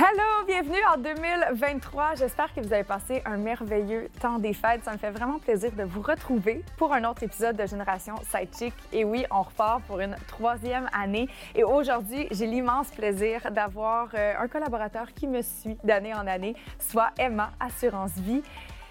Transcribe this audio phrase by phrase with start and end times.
[0.00, 2.14] Hello, bienvenue en 2023.
[2.14, 4.84] J'espère que vous avez passé un merveilleux temps des fêtes.
[4.84, 8.72] Ça me fait vraiment plaisir de vous retrouver pour un autre épisode de Génération Sidechick.
[8.92, 11.28] Et oui, on repart pour une troisième année.
[11.56, 16.54] Et aujourd'hui, j'ai l'immense plaisir d'avoir euh, un collaborateur qui me suit d'année en année,
[16.78, 18.44] soit Emma Assurance Vie.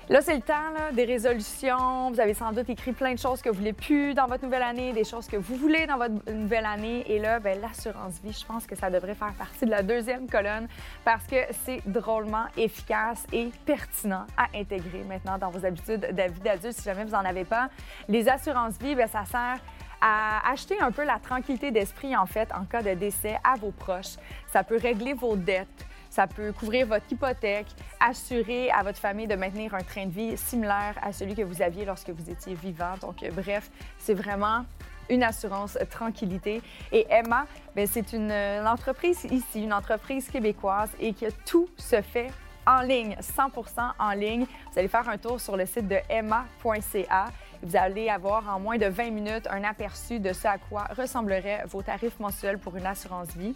[0.10, 2.12] Là, c'est le temps là, des résolutions.
[2.12, 4.64] Vous avez sans doute écrit plein de choses que vous voulez plus dans votre nouvelle
[4.64, 7.04] année, des choses que vous voulez dans votre nouvelle année.
[7.12, 10.30] Et là, ben, l'assurance vie, je pense que ça devrait faire partie de la deuxième
[10.30, 10.70] colonne
[11.04, 11.36] parce que
[11.66, 16.84] c'est drôlement efficace et pertinent à intégrer maintenant dans vos habitudes de vie d'adulte si
[16.84, 17.68] jamais vous n'en avez pas.
[18.08, 19.60] Les assurances vie, ben, ça sert
[20.00, 23.72] à acheter un peu la tranquillité d'esprit, en fait, en cas de décès à vos
[23.72, 24.16] proches.
[24.54, 25.86] Ça peut régler vos dettes.
[26.18, 27.68] Ça peut couvrir votre hypothèque,
[28.00, 31.62] assurer à votre famille de maintenir un train de vie similaire à celui que vous
[31.62, 32.96] aviez lorsque vous étiez vivant.
[33.00, 34.66] Donc, euh, bref, c'est vraiment
[35.12, 36.64] une assurance tranquillité.
[36.92, 37.46] Et Emma,
[37.76, 42.32] ben, c'est une, une, entreprise ici, une entreprise québécoise et que tout se fait
[42.66, 44.48] en ligne, 100% en ligne.
[44.72, 47.26] Vous allez faire un tour sur le site de emma.ca.
[47.62, 51.64] Vous allez avoir en moins de 20 minutes un aperçu de ce à quoi ressembleraient
[51.68, 53.56] vos tarifs mensuels pour une assurance vie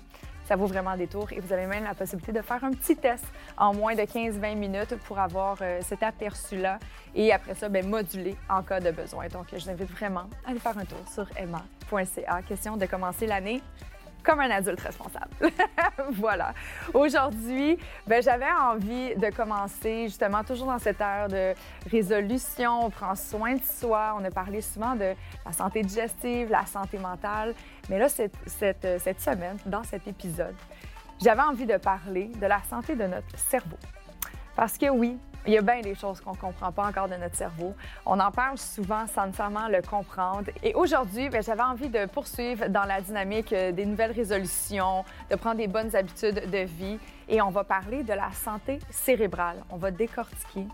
[0.51, 1.31] ça vaut vraiment des tours.
[1.31, 3.23] Et vous avez même la possibilité de faire un petit test
[3.57, 6.77] en moins de 15-20 minutes pour avoir euh, cet aperçu-là.
[7.15, 9.29] Et après ça, bien, moduler en cas de besoin.
[9.29, 12.41] Donc, je vous invite vraiment à aller faire un tour sur emma.ca.
[12.41, 13.61] Question de commencer l'année
[14.23, 15.29] comme un adulte responsable.
[16.11, 16.53] voilà.
[16.93, 17.77] Aujourd'hui,
[18.07, 21.53] ben, j'avais envie de commencer justement toujours dans cette ère de
[21.89, 25.13] résolution, on prend soin de soi, on a parlé souvent de
[25.45, 27.53] la santé digestive, la santé mentale,
[27.89, 30.55] mais là, cette, cette semaine, dans cet épisode,
[31.21, 33.77] j'avais envie de parler de la santé de notre cerveau.
[34.55, 37.15] Parce que oui, il y a bien des choses qu'on ne comprend pas encore de
[37.15, 37.73] notre cerveau.
[38.05, 40.51] On en parle souvent sans nécessairement le comprendre.
[40.61, 45.35] Et aujourd'hui, ben, j'avais envie de poursuivre dans la dynamique euh, des nouvelles résolutions, de
[45.35, 46.99] prendre des bonnes habitudes de vie.
[47.27, 49.63] Et on va parler de la santé cérébrale.
[49.69, 50.67] On va décortiquer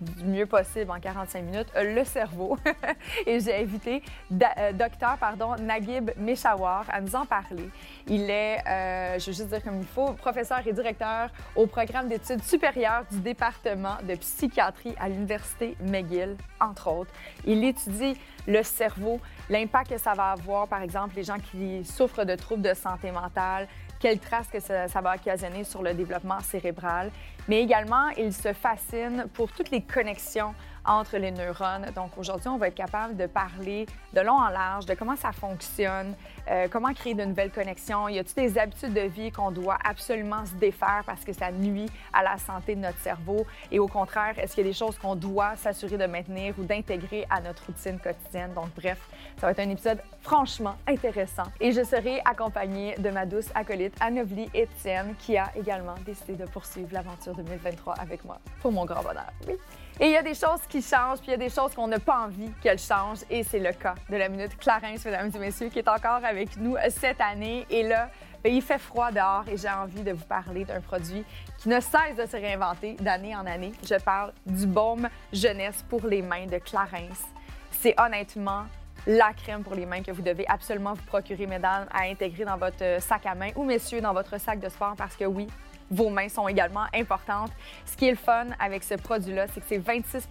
[0.00, 2.58] du mieux possible en 45 minutes le cerveau.
[3.26, 4.02] et j'ai invité
[4.32, 7.70] euh, docteur pardon, Naguib Meshawar à nous en parler.
[8.06, 12.08] Il est, euh, je vais juste dire comme il faut, professeur et directeur au programme
[12.08, 17.12] d'études supérieures du département de psychiatrie à l'Université McGill, entre autres.
[17.44, 19.20] Il étudie le cerveau,
[19.50, 23.10] l'impact que ça va avoir, par exemple, les gens qui souffrent de troubles de santé
[23.10, 23.66] mentale,
[23.98, 27.10] quelles traces que ça, ça, va occasionner sur le développement cérébral.
[27.48, 30.54] Mais également, il se fascine pour toutes les connexions
[30.86, 31.86] entre les neurones.
[31.94, 35.32] Donc aujourd'hui, on va être capable de parler de long en large de comment ça
[35.32, 36.14] fonctionne,
[36.50, 38.08] euh, comment créer de nouvelles connexions.
[38.08, 41.90] Y a-t-il des habitudes de vie qu'on doit absolument se défaire parce que ça nuit
[42.12, 43.46] à la santé de notre cerveau?
[43.70, 46.64] Et au contraire, est-ce qu'il y a des choses qu'on doit s'assurer de maintenir ou
[46.64, 48.52] d'intégrer à notre routine quotidienne?
[48.54, 48.98] Donc bref,
[49.38, 51.44] ça va être un épisode franchement intéressant.
[51.60, 56.44] Et je serai accompagnée de ma douce acolyte Anne-Ovlie Etienne qui a également décidé de
[56.44, 59.30] poursuivre l'aventure 2023 avec moi pour mon grand bonheur.
[59.46, 59.54] Oui.
[59.98, 61.88] Et il y a des choses qui changent, puis il y a des choses qu'on
[61.88, 63.24] n'a pas envie qu'elles changent.
[63.30, 66.56] Et c'est le cas de la Minute Clarence, mesdames et messieurs, qui est encore avec
[66.58, 67.66] nous cette année.
[67.70, 68.10] Et là,
[68.44, 71.24] ben, il fait froid dehors et j'ai envie de vous parler d'un produit
[71.58, 73.72] qui ne cesse de se réinventer d'année en année.
[73.88, 77.22] Je parle du baume jeunesse pour les mains de Clarence.
[77.70, 78.64] C'est honnêtement
[79.06, 82.58] la crème pour les mains que vous devez absolument vous procurer, mesdames, à intégrer dans
[82.58, 85.46] votre sac à main ou messieurs dans votre sac de sport parce que oui,
[85.90, 87.52] vos mains sont également importantes.
[87.84, 90.28] Ce qui est le fun avec ce produit-là, c'est que c'est 26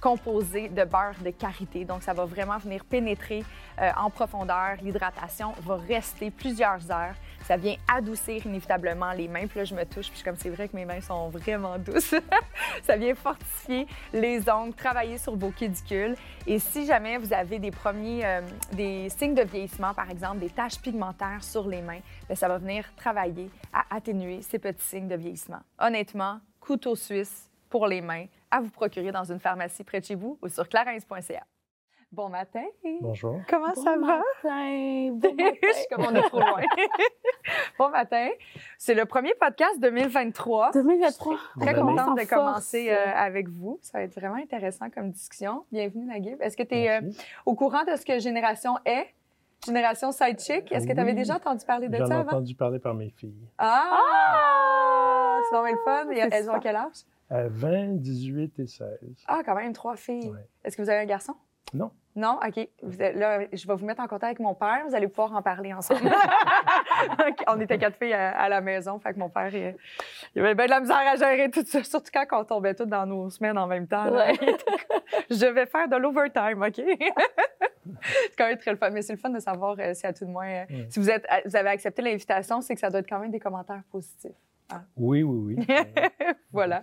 [0.00, 1.84] composé de beurre de karité.
[1.84, 3.44] Donc, ça va vraiment venir pénétrer
[3.80, 4.76] euh, en profondeur.
[4.82, 7.14] L'hydratation va rester plusieurs heures.
[7.46, 9.46] Ça vient adoucir inévitablement les mains.
[9.46, 12.14] Puis là, je me touche, puis comme c'est vrai que mes mains sont vraiment douces.
[12.82, 16.14] ça vient fortifier les ongles, travailler sur vos cudicules.
[16.46, 18.40] Et si jamais vous avez des premiers euh,
[18.72, 22.58] des signes de vieillissement, par exemple des taches pigmentaires sur les mains, bien, ça va
[22.58, 25.60] venir travailler à atténuer ces petits signes de vieillissement.
[25.78, 30.14] Honnêtement, couteau suisse pour les mains à vous procurer dans une pharmacie près de chez
[30.14, 31.44] vous ou sur clarence.ca.
[32.12, 32.64] Bon matin.
[33.00, 33.40] Bonjour.
[33.48, 34.20] Comment bon ça va?
[34.42, 34.50] Bon
[35.34, 35.52] matin.
[35.62, 36.60] Je suis comme on est trop loin.
[37.78, 38.28] bon matin.
[38.78, 40.72] C'est le premier podcast 2023.
[40.72, 41.36] 2023.
[41.60, 41.80] Très année.
[41.80, 42.28] contente de force.
[42.30, 43.78] commencer euh, avec vous.
[43.82, 45.64] Ça va être vraiment intéressant comme discussion.
[45.70, 46.42] Bienvenue, Naguib.
[46.42, 47.20] Est-ce que tu es Merci.
[47.46, 49.06] au courant de ce que Génération est?
[49.64, 50.72] Génération Sidechick?
[50.72, 51.16] Est-ce que tu avais Oui.
[51.16, 52.30] déjà entendu parler de J'en ai ça avant?
[52.30, 53.46] entendu parler par mes filles.
[53.58, 55.38] Ah!
[55.48, 56.10] C'est vraiment le fun.
[56.10, 57.04] Et Elles ont quel âge?
[57.30, 58.88] À 20, 18 et 16.
[59.26, 60.30] Ah, quand même, trois filles.
[60.30, 60.46] Ouais.
[60.64, 61.34] Est-ce que vous avez un garçon?
[61.72, 61.92] Non.
[62.16, 62.40] Non?
[62.44, 62.68] OK.
[62.82, 64.82] Vous êtes- là, je vais vous mettre en contact avec mon père.
[64.88, 66.10] Vous allez pouvoir en parler ensemble.
[67.46, 68.98] On était quatre filles à, à la maison.
[68.98, 69.76] Fait que mon père, il,
[70.34, 71.84] il avait bien de la misère à gérer tout ça.
[71.84, 74.10] Surtout quand on tombait toutes dans nos semaines en même temps.
[74.12, 74.32] Ouais.
[75.30, 76.74] Je vais faire de l'overtime, OK?
[78.02, 78.90] c'est quand même très le fun.
[78.90, 80.86] Mais c'est le fun de savoir euh, si à tout de moins, euh, Ouais.
[80.88, 83.40] si vous, êtes, vous avez accepté l'invitation, c'est que ça doit être quand même des
[83.40, 84.32] commentaires positifs.
[84.96, 85.66] Oui, oui, oui.
[86.52, 86.82] Voilà.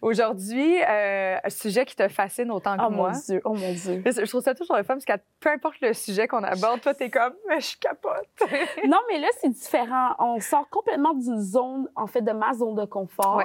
[0.00, 3.12] Aujourd'hui, euh, un sujet qui te fascine autant que Oh moi.
[3.12, 4.00] mon Dieu, oh mon Dieu.
[4.04, 6.80] Mais Je trouve ça toujours le fun parce que peu importe le sujet qu'on aborde,
[6.80, 8.26] toi, t'es comme, mais je capote.
[8.88, 10.14] Non, mais là, c'est différent.
[10.18, 13.36] On sort complètement d'une zone, en fait, de ma zone de confort.
[13.36, 13.44] Ouais.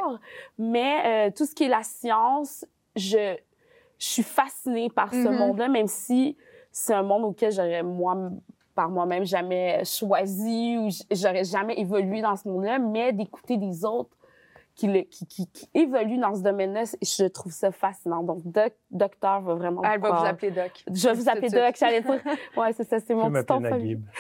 [0.58, 3.36] Mais euh, tout ce qui est la science, je,
[4.00, 5.38] je suis fascinée par ce Mhm.
[5.38, 6.38] monde-là, même si
[6.72, 8.16] c'est un monde auquel j'aurais moi
[8.78, 14.16] par moi-même jamais choisi ou j'aurais jamais évolué dans ce monde-là, mais d'écouter des autres
[14.78, 18.24] qui, le- qui, qui, qui évoluent dans ce domaine-là, je trouve ça fascinant.
[18.24, 20.72] Donc, doc, docteur va vraiment Elle va vous appeler Doc.
[20.94, 22.22] Je vais vous appeler Doc, j'allais dire.
[22.56, 23.60] Ouais, c'est ça, c'est mon petit ton.
[23.60, 24.06] Naguib.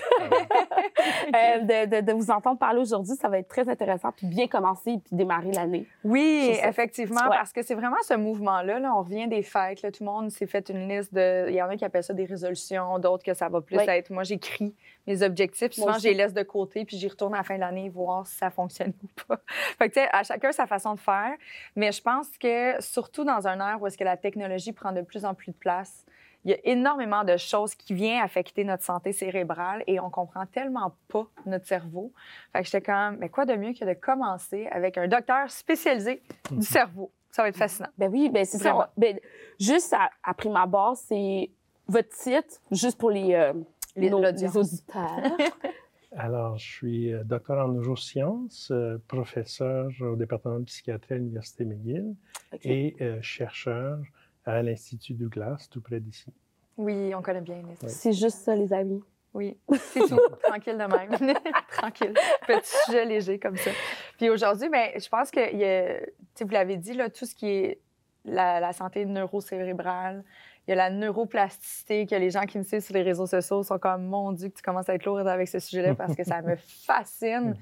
[1.36, 4.48] Euh, de, de, de vous entendre parler aujourd'hui, ça va être très intéressant, puis bien
[4.48, 5.86] commencer et puis démarrer l'année.
[6.04, 7.36] Oui, effectivement, Ouais.
[7.38, 8.80] parce que c'est vraiment ce mouvement-là.
[8.80, 9.82] Là, on revient des fêtes.
[9.82, 11.48] Là, tout le monde s'est fait une liste de.
[11.50, 14.10] Il y en a qui appellent ça des résolutions, d'autres que ça va plus être.
[14.10, 14.76] Moi, j'écris
[15.08, 15.70] mes objectifs.
[15.70, 17.90] puis Souvent, je les laisse de côté, puis j'y retourne à la fin de l'année
[17.90, 19.40] voir si ça fonctionne ou pas.
[19.80, 21.34] fait que, tu sais, à chacun sa façon de faire.
[21.76, 25.02] Mais je pense que, surtout dans un ère où est-ce que la technologie prend de
[25.02, 26.06] plus en plus de place,
[26.46, 30.46] il y a énormément de choses qui viennent affecter notre santé cérébrale et on comprend
[30.46, 32.14] tellement pas notre cerveau.
[32.54, 36.22] Fait que j'étais comme, mais quoi de mieux que de commencer avec un docteur spécialisé
[36.52, 37.12] du cerveau?
[37.32, 37.90] Ça va être fascinant.
[37.98, 38.82] Ben oui, ben c'est Vraiment.
[38.82, 38.92] ça.
[38.96, 39.20] Ben,
[39.60, 41.50] juste à, à prime abord, c'est
[41.88, 43.54] votre titre, juste pour les, euh,
[43.98, 45.22] Les- nos- les auditeurs.
[46.16, 51.66] Alors, je suis euh, docteur en neurosciences, euh, professeur au département de psychiatrie à l'Université
[51.66, 52.16] McGill
[52.64, 54.00] et euh, chercheur
[54.46, 56.32] à l'Institut Douglas, tout près d'ici.
[56.78, 57.88] Oui, on connaît bien, n'est-ce pas?
[57.90, 59.04] C'est juste ça, les amis.
[59.34, 60.18] Oui, c'est tout.
[60.44, 60.86] Tranquille de
[61.28, 61.36] même.
[61.78, 62.14] Tranquille.
[62.48, 63.72] Petit sujet léger comme ça.
[64.18, 66.06] Puis aujourd'hui, ben, je pense que, il y a- tu
[66.36, 67.82] sais, vous l'avez dit, là, tout ce qui est
[68.28, 70.24] la, la santé neurocérébrale,
[70.68, 73.64] il y a la neuroplasticité, que les gens qui me suivent sur les réseaux sociaux
[73.64, 76.26] sont comme, mon Dieu, que tu commences à être lourde avec ce sujet-là parce que
[76.26, 77.56] ça me fascine.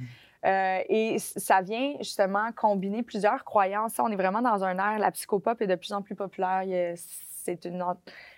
[0.44, 4.00] Euh, et ça vient justement combiner plusieurs croyances.
[4.00, 6.64] On est vraiment dans un air, la psychopop est de plus en plus populaire.
[6.96, 7.84] C'est une,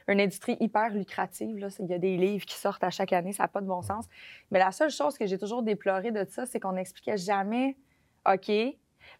[0.10, 1.60] industrie hyper lucrative.
[1.60, 1.68] Là.
[1.80, 3.82] Il y a des livres qui sortent à chaque année, ça n'a pas de bon
[3.82, 4.06] sens.
[4.52, 7.78] Mais la seule chose que j'ai toujours déploré de ça, c'est qu'on n'expliquait jamais,
[8.30, 8.52] OK,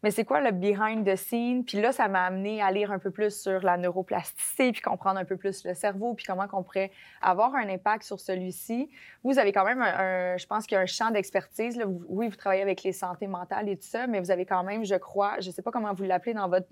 [0.04, 1.64] mais c'est quoi le behind the scene?
[1.64, 5.20] Puis là, ça m'a amené à lire un peu plus sur la neuroplasticité, puis comprendre
[5.20, 6.92] un peu plus le cerveau, puis comment qu'on pourrait
[7.22, 8.90] avoir un impact sur celui-ci.
[9.24, 11.82] Vous avez quand même un, je pense qu'il y a un champ d'expertise.
[12.08, 14.86] Oui, vous travaillez avec les santé mentales et tout ça, mais vous avez quand même,
[14.86, 16.68] je crois, je ne sais pas comment vous l'appelez dans votre,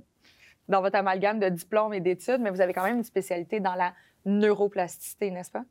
[0.68, 3.76] dans votre amalgame de diplômes et d'études, mais vous avez quand même une spécialité dans
[3.76, 3.94] la
[4.26, 5.64] neuroplasticité, n'est-ce pas?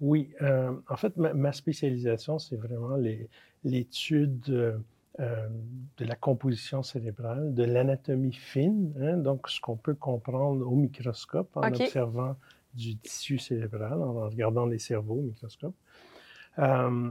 [0.00, 2.96] Oui, euh, en fait, ma, spécialisation, c'est vraiment
[3.64, 4.82] l'étude
[5.20, 5.48] euh,
[5.96, 11.56] de la composition cérébrale, de l'anatomie fine, hein, donc ce qu'on peut comprendre au microscope
[11.56, 12.36] en observant
[12.74, 15.74] du tissu cérébral, en regardant les cerveaux au microscope.
[16.58, 17.10] Euh,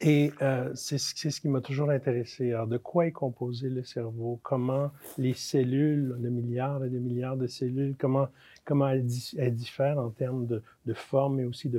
[0.00, 2.52] et euh, c'est ce qui m'a toujours intéressé.
[2.52, 4.38] Alors, de quoi est composé le cerveau?
[4.42, 8.28] Comment les cellules, le milliard et des milliards de cellules, comment,
[8.64, 11.78] comment elles, di- elles diffèrent en termes de, de forme et aussi de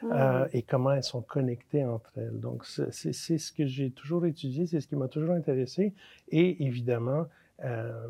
[0.00, 2.40] propriété, euh, et comment elles sont connectées entre elles.
[2.40, 5.92] Donc, c'est ce que j'ai toujours étudié, c'est ce qui m'a toujours intéressé.
[6.30, 7.26] Et évidemment,
[7.64, 8.06] euh,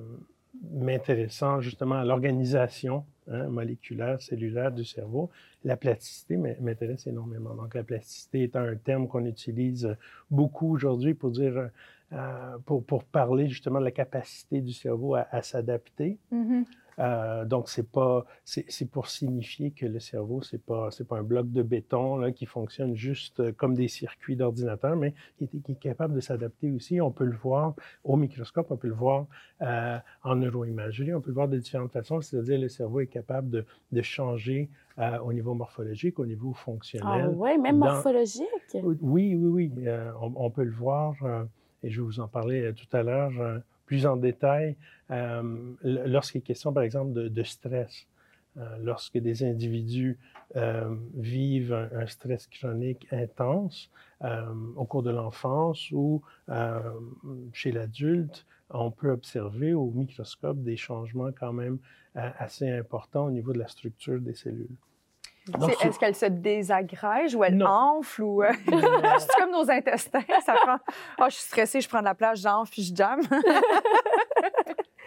[0.72, 5.30] m'intéressant justement à l'organisation hein, moléculaire, cellulaire du cerveau,
[5.64, 7.54] la plasticité m'in- m'intéresse énormément.
[7.54, 9.96] Donc, la plasticité est un terme qu'on utilise
[10.30, 11.70] beaucoup aujourd'hui pour dire,
[12.12, 16.18] euh, pour, pour parler justement de la capacité du cerveau à, à s'adapter.
[16.98, 21.18] Euh, donc, c'est pas, c'est c'est pour signifier que le cerveau, c'est pas, c'est pas
[21.18, 25.44] un bloc de béton là, qui fonctionne juste euh, comme des circuits d'ordinateur, mais qui
[25.44, 27.00] est, qui est capable de s'adapter aussi.
[27.00, 29.26] On peut le voir au microscope, on peut le voir
[29.62, 32.20] euh, en neuroimagerie, on peut le voir de différentes façons.
[32.20, 34.68] C'est-à-dire, le cerveau est capable de, de changer
[34.98, 37.28] euh, au niveau morphologique, au niveau Ah fonctionnel.
[37.34, 38.46] ouais, même dans- morphologique?
[38.74, 39.72] Oui, oui, oui.
[40.20, 41.14] on, on peut le voir,
[41.82, 43.32] et je vais vous en parler tout à l'heure
[43.90, 44.76] plus en détail,
[45.10, 48.06] euh, lorsqu'il est question, par exemple, de, stress.
[48.56, 50.16] Euh, lorsque des individus
[50.54, 53.90] euh, vivent un, stress chronique intense
[54.76, 56.22] au cours de l'enfance ou
[57.52, 61.78] chez l'adulte, on peut observer au microscope des changements quand même
[62.14, 64.76] assez importants au niveau de la structure des cellules.
[65.58, 67.66] C'est- Est-ce qu'elle se désagrège ou elle Non.
[67.66, 68.42] enfle ou.
[68.42, 68.52] euh,
[69.18, 70.22] c'est comme nos intestins.
[70.44, 70.78] Ça prend.
[71.18, 73.20] Ah, je suis stressée, je prends de la place, j'enfle puis je jamme.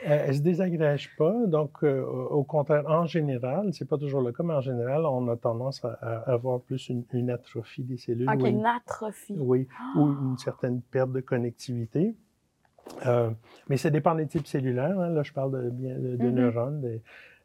[0.05, 1.33] Euh, elle ne se désagrège pas.
[1.47, 5.05] Donc, euh, au contraire, en général, ce n'est pas toujours le cas, mais en général,
[5.05, 8.29] on a tendance à, avoir plus une, atrophie des cellules.
[8.45, 9.38] une atrophie.
[9.39, 12.17] Oui, ou une certaine perte de connectivité.
[13.05, 13.31] Euh,
[13.69, 15.00] mais ça dépend des types cellulaires.
[15.00, 15.09] Hein.
[15.09, 16.29] Là, je parle de, bien, de, mm-hmm.
[16.31, 17.00] neurones,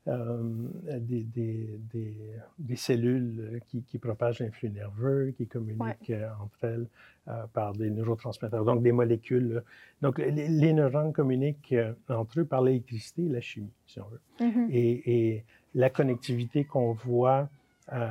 [0.09, 2.15] des, des, des,
[2.59, 6.87] des, cellules qui, qui, propagent l'influx nerveux, qui communiquent euh, entre elles
[7.29, 9.63] euh, par des neurotransmetteurs, donc des molécules.
[10.01, 11.75] Donc, les, neurones communiquent
[12.09, 14.21] entre eux par l'électricité et la chimie, si on veut.
[14.41, 14.71] Mm-hmm.
[14.71, 17.51] et, et, la connectivité qu'on voit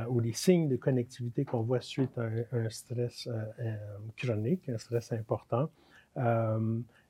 [0.09, 3.27] ou les signes de connectivité qu'on voit suite à un, stress
[4.15, 5.69] chronique, un stress important,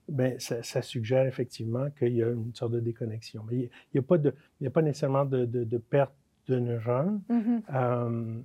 [0.10, 3.44] ben, ça, suggère effectivement qu'il y a une sorte de déconnexion.
[3.50, 6.14] Mais il n'y a, pas a pas nécessairement de, de, perte
[6.48, 7.22] de neurones.
[7.30, 7.62] Mm-hmm.
[7.74, 8.42] Euh,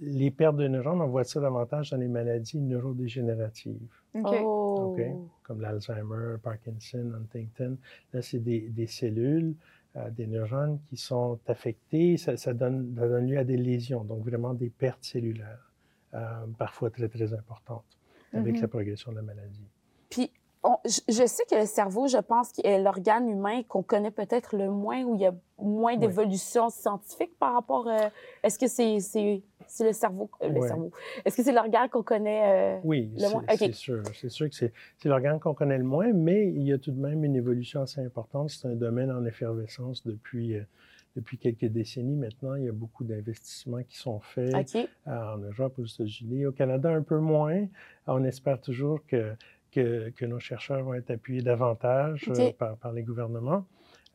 [0.00, 3.88] les pertes de neurones, on voit ça davantage dans les maladies neurodégénératives.
[4.14, 4.96] Oh.
[5.42, 7.76] Comme l'Alzheimer, Parkinson, Huntington.
[8.12, 9.54] Là, c'est des, des, cellules,
[9.96, 12.16] euh, des neurones qui sont affectées.
[12.16, 15.72] Ça, ça, donne, ça, donne, lieu à des lésions, donc vraiment des pertes cellulaires,
[16.14, 17.84] euh, parfois très, très importantes,
[18.32, 18.60] avec mm-hmm.
[18.60, 19.68] la progression de la maladie.
[20.10, 20.30] Puis,
[20.84, 25.02] je sais que le cerveau, je pense, est l'organe humain qu'on connaît peut-être le moins,
[25.04, 27.88] où il y a moins d'évolution scientifique par rapport.
[27.88, 28.08] Euh,
[28.42, 28.98] est-ce que c'est
[29.68, 30.92] c'est le cerveau, euh, le cerveau.
[31.24, 33.44] Est-ce que c'est l'organe qu'on connaît euh, oui, le moins?
[33.56, 34.02] c'est sûr.
[34.14, 34.72] C'est sûr que c'est
[35.04, 38.00] l'organe qu'on connaît le moins, mais il y a tout de même une évolution assez
[38.00, 38.50] importante.
[38.50, 40.56] C'est un domaine en effervescence depuis,
[41.16, 42.54] depuis quelques décennies maintenant.
[42.54, 44.54] Il y a beaucoup d'investissements qui sont faits
[45.06, 46.46] en Europe, aux États-Unis.
[46.46, 47.66] Au Canada, un peu moins.
[48.06, 49.34] On espère toujours que
[49.76, 53.66] que, nos chercheurs vont être appuyés davantage euh, par, les gouvernements.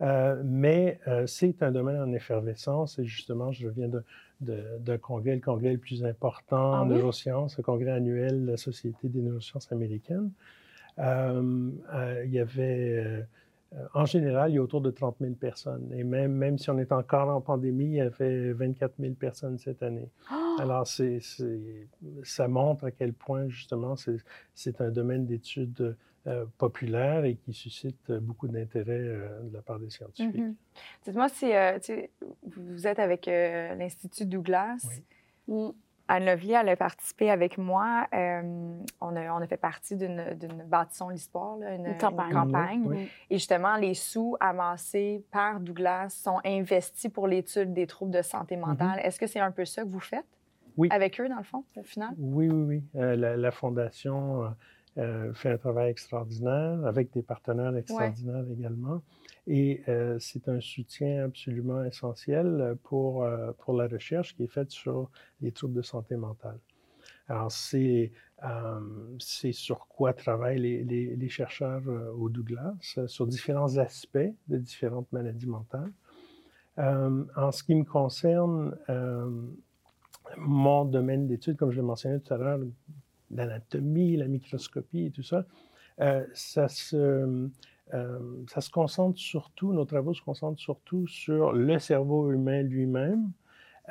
[0.01, 4.01] Euh, mais euh, c'est un domaine en effervescence et justement, je viens d'un
[4.39, 8.57] de, congrès, le congrès le plus important en ah neurosciences, le congrès annuel de la
[8.57, 10.31] Société des neurosciences américaines.
[10.97, 13.27] il y avait,
[13.93, 15.91] en général, il y a autour de 30 000 personnes.
[15.93, 19.59] Et même, même si on est encore en pandémie, il y avait 24 000 personnes
[19.59, 20.09] cette année.
[20.31, 20.40] Ah!
[20.61, 21.19] Alors, c'est,
[22.23, 28.11] ça montre à quel point, justement, c'est, un domaine d'études euh, populaire et qui suscite
[28.11, 30.35] beaucoup d'intérêt euh, de la part des scientifiques.
[30.35, 30.55] Mm-hmm.
[31.05, 31.79] Dites-moi si euh,
[32.45, 34.87] vous êtes avec l'Institut Douglas.
[35.47, 35.69] Oui.
[35.69, 35.71] Mm.
[36.07, 38.05] Anne Lovier, elle a participé avec moi.
[38.11, 40.35] on, a, on, a, fait partie d'une,
[40.67, 43.07] bâtissons l'histoire, une, campagne.
[43.29, 48.57] Et justement, les sous amassés par Douglas sont investis pour l'étude des troubles de santé
[48.57, 48.99] mentale.
[48.99, 49.05] Mm-hmm.
[49.05, 50.25] Est-ce que c'est un peu ça que vous faites?
[50.89, 52.13] Avec eux, dans le fond, au final?
[52.17, 52.83] Oui, oui, oui.
[52.95, 54.49] Euh, la, Fondation euh,
[54.97, 59.01] euh, fait un travail extraordinaire avec des partenaires extraordinaires également.
[59.47, 59.83] Et
[60.19, 65.09] c'est un soutien absolument essentiel pour, pour la recherche qui est faite sur
[65.41, 66.59] les troubles de santé mentale.
[67.27, 68.11] Alors, c'est
[69.17, 71.81] c'est sur quoi travaillent les, les, chercheurs
[72.17, 72.75] au Douglas,
[73.07, 75.91] sur différents aspects de différentes maladies mentales.
[76.77, 78.75] en ce qui me concerne,
[80.38, 82.59] mon domaine d'étude, comme je l'ai mentionné tout à l'heure,
[83.31, 85.45] l'anatomie, la microscopie et tout ça,
[86.00, 87.50] euh, ça, se,
[87.93, 93.31] euh, ça se concentre surtout, nos travaux se concentrent surtout sur le cerveau humain lui-même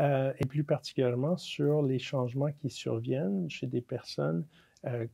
[0.00, 4.44] euh, et plus particulièrement sur les changements qui surviennent chez des personnes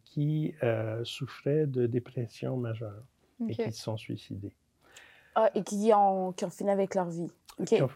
[0.04, 0.54] qui
[1.02, 3.02] souffraient de dépression majeure
[3.48, 4.54] et qui se sont suicidées.
[5.34, 7.26] Ah, et qui ont, qui ont fini avec leur vie.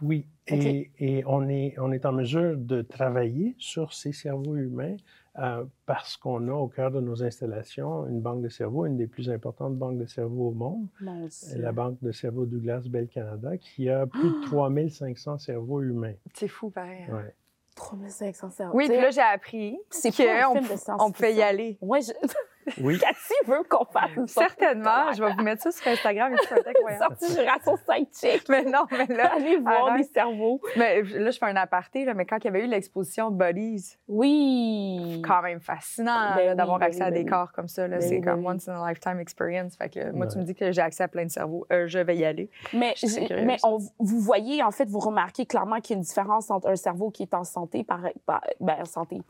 [0.02, 4.96] Oui, et, et, on, est, on est en mesure de travailler sur ces cerveaux humains
[5.38, 9.06] euh, parce qu'on a au cœur de nos installations une banque de cerveau, une des
[9.06, 13.88] plus importantes banques de cerveau au monde, la banque de cerveau Douglas Bell Canada, qui
[13.90, 16.14] a plus de 3500 cerveaux humains.
[16.34, 17.04] C'est fou, pareil.
[17.08, 17.16] Hein?
[17.16, 17.34] Ouais.
[17.76, 18.76] 3500 cerveaux.
[18.76, 21.78] Oui, puis là, j'ai appris qu'on on peut y aller.
[21.80, 22.12] Oui, je...
[22.80, 22.98] Oui.
[23.00, 25.12] Cathy veut qu'on fasse une Certainement.
[25.12, 26.34] Je vais vous mettre ça sur Instagram.
[26.48, 27.04] C'est incroyable.
[27.08, 28.48] Sortie génération sidechick.
[28.48, 29.32] Mais non, mais là.
[29.36, 30.60] Allez voir des cerveaux.
[30.76, 33.96] Mais là, je fais un aparté, là, mais quand il y avait eu l'exposition Bodies.
[34.08, 35.22] Oui.
[35.26, 37.88] Quand même fascinant ben d'avoir accès à des corps comme ça.
[37.88, 39.76] Ben c'est comme once in a lifetime experience.
[39.76, 41.66] Fait que moi, tu me dis que j'ai accès à plein de cerveaux.
[41.72, 42.50] Euh, je vais y aller.
[42.72, 42.94] Mais,
[43.44, 43.56] mais
[43.98, 47.10] vous voyez, en fait, vous remarquez clairement qu'il y a une différence entre un cerveau
[47.10, 48.00] qui est en santé, par,
[48.60, 49.20] ben, en santé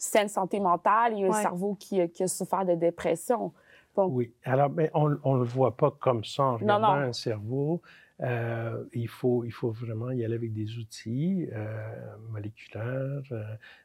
[0.00, 3.52] saine santé mentale et un cerveau qui, qui, a souffert de dépression.
[3.96, 4.32] oui.
[4.44, 7.82] Alors, mais on ne le voit pas comme ça en regardant un cerveau.
[8.22, 13.42] Euh, il, faut, il faut vraiment y aller avec des outils euh, moléculaires, euh,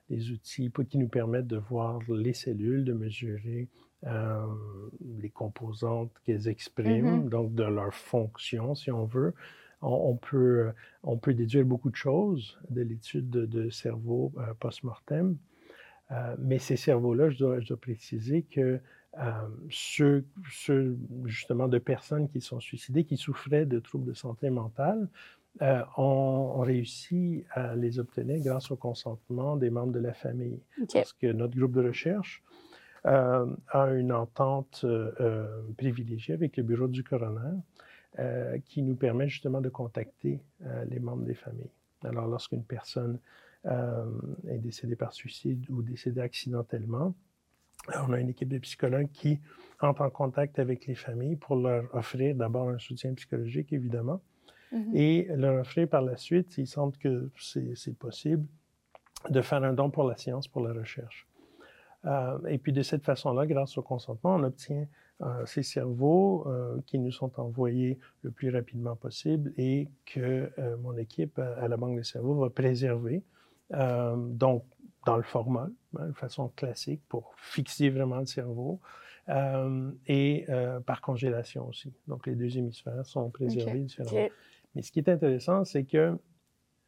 [0.09, 3.67] des outils qui nous permettent de voir les cellules, de mesurer
[5.01, 7.29] les composantes qu'elles expriment, mm-hmm.
[7.29, 9.33] donc de leur fonction, si on veut.
[9.81, 15.37] On, peut, on peut déduire beaucoup de choses de l'étude de, de, cerveau post-mortem.
[16.11, 18.79] Euh, mais ces cerveaux-là, je dois, préciser que
[19.69, 25.07] ceux, ceux, justement, de personnes qui sont suicidées, qui souffraient de troubles de santé mentale,
[25.61, 30.59] euh, on, réussit à les obtenir grâce au consentement des membres de la famille.
[30.91, 32.43] Parce que notre groupe de recherche
[33.05, 37.59] euh, a une entente euh, privilégiée avec le bureau du coroner
[38.63, 40.39] qui nous permet justement de contacter
[40.87, 41.73] les membres des familles.
[42.05, 43.19] Alors, lorsqu'une personne
[43.65, 47.15] est décédée par suicide ou décédée accidentellement,
[48.07, 49.39] on a une équipe de psychologues qui
[49.81, 54.21] entre en contact avec les familles pour leur offrir d'abord un soutien psychologique, évidemment,
[54.75, 54.95] Mm-hmm.
[54.95, 58.45] et leur offrir par la suite, s'ils sentent que c'est possible,
[59.29, 61.27] de faire un don pour la science, pour la recherche.
[62.05, 64.85] Euh, et puis de cette façon-là, grâce au consentement, on obtient
[65.21, 70.97] euh, ces cerveaux euh, qui nous sont envoyés le plus rapidement possible et que mon
[70.97, 73.23] équipe à la Banque des cerveaux va préserver,
[73.71, 74.63] donc
[75.05, 78.79] dans le format, hein, de façon classique pour fixer vraiment le cerveau.
[80.07, 80.45] et
[80.85, 81.93] par congélation aussi.
[82.07, 84.29] Donc, les deux hémisphères sont préservés différemment.
[84.75, 86.17] Mais ce qui est intéressant, c'est que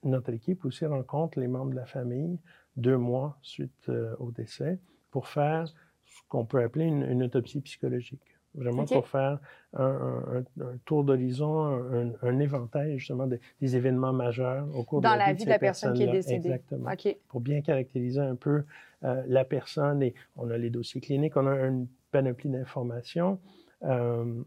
[0.03, 2.39] notre équipe aussi rencontre les membres de la famille
[2.77, 4.79] deux mois suite euh, au décès
[5.11, 5.67] pour faire
[6.05, 8.36] ce qu'on peut appeler une, autopsie psychologique.
[8.57, 9.39] Vraiment pour faire
[9.77, 10.43] un,
[10.85, 15.49] tour d'horizon, un, éventail justement des événements majeurs au cours de la, vie, vie de,
[15.49, 16.49] la personne qui est décédée.
[16.49, 16.89] Exactement.
[17.27, 18.63] Pour bien caractériser un peu
[19.03, 23.39] euh, la personne et on a les dossiers cliniques, on a une panoplie d'informations.
[23.83, 24.43] Euh,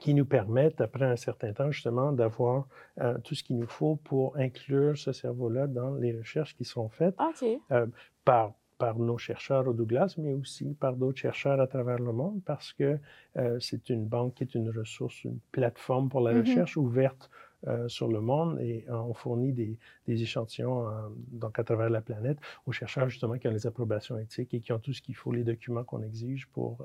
[0.00, 2.66] qui nous permettent, après un certain temps, justement, d'avoir
[3.00, 6.88] euh, tout ce qu'il nous faut pour inclure ce cerveau-là dans les recherches qui sont
[6.88, 7.16] faites
[7.72, 7.86] euh,
[8.24, 12.40] par, par nos chercheurs au Douglas, mais aussi par d'autres chercheurs à travers le monde,
[12.44, 12.98] parce que
[13.36, 16.40] euh, c'est une banque qui est une ressource, une plateforme pour la mm-hmm.
[16.40, 17.30] recherche ouverte
[17.88, 20.86] sur le monde et on fournit des, des échantillons
[21.32, 24.72] donc à travers la planète aux chercheurs justement qui ont les approbations éthiques et qui
[24.72, 26.78] ont tout ce qu'il faut, les documents qu'on exige pour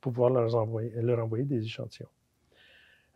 [0.00, 2.08] pouvoir leur envoyer, leur envoyer des échantillons.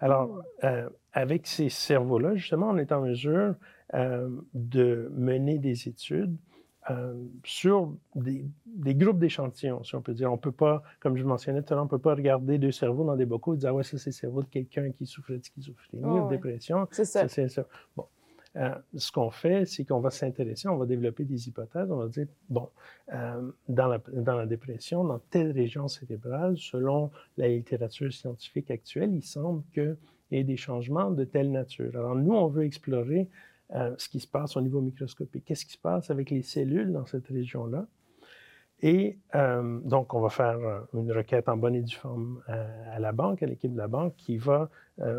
[0.00, 3.54] Alors, euh, avec ces cerveaux-là, justement, on est en mesure
[3.94, 6.36] euh, de mener des études
[6.90, 7.14] euh,
[7.44, 8.44] sur des,
[8.94, 10.30] groupes d'échantillons, si on peut dire.
[10.30, 12.58] On ne peut pas, comme je mentionnais tout à l'heure, on ne peut pas regarder
[12.58, 14.90] deux cerveaux dans des bocaux et dire, ah ouais, ça, c'est le cerveau de quelqu'un
[14.92, 16.86] qui souffrait de schizophrénie ou de dépression.
[16.90, 17.28] C'est ça.
[17.28, 17.48] c'est.
[17.96, 18.04] Bon.
[18.56, 22.08] Euh, ce qu'on fait, c'est qu'on va s'intéresser, on va développer des hypothèses, on va
[22.08, 22.68] dire, bon,
[23.12, 29.14] euh, dans, la, dans, la, dépression, dans telle région cérébrale, selon la littérature scientifique actuelle,
[29.14, 29.96] il semble qu'il
[30.32, 31.90] y ait des changements de telle nature.
[31.94, 33.28] Alors nous, on veut explorer
[33.74, 35.44] euh, ce qui se passe au niveau microscopique.
[35.44, 37.86] Qu'est-ce qui se passe avec les cellules dans cette région-là?
[38.80, 42.98] Et euh, donc, on va faire euh, une requête en bonne et due forme à,
[42.98, 44.70] la banque, à l'équipe de la banque, qui va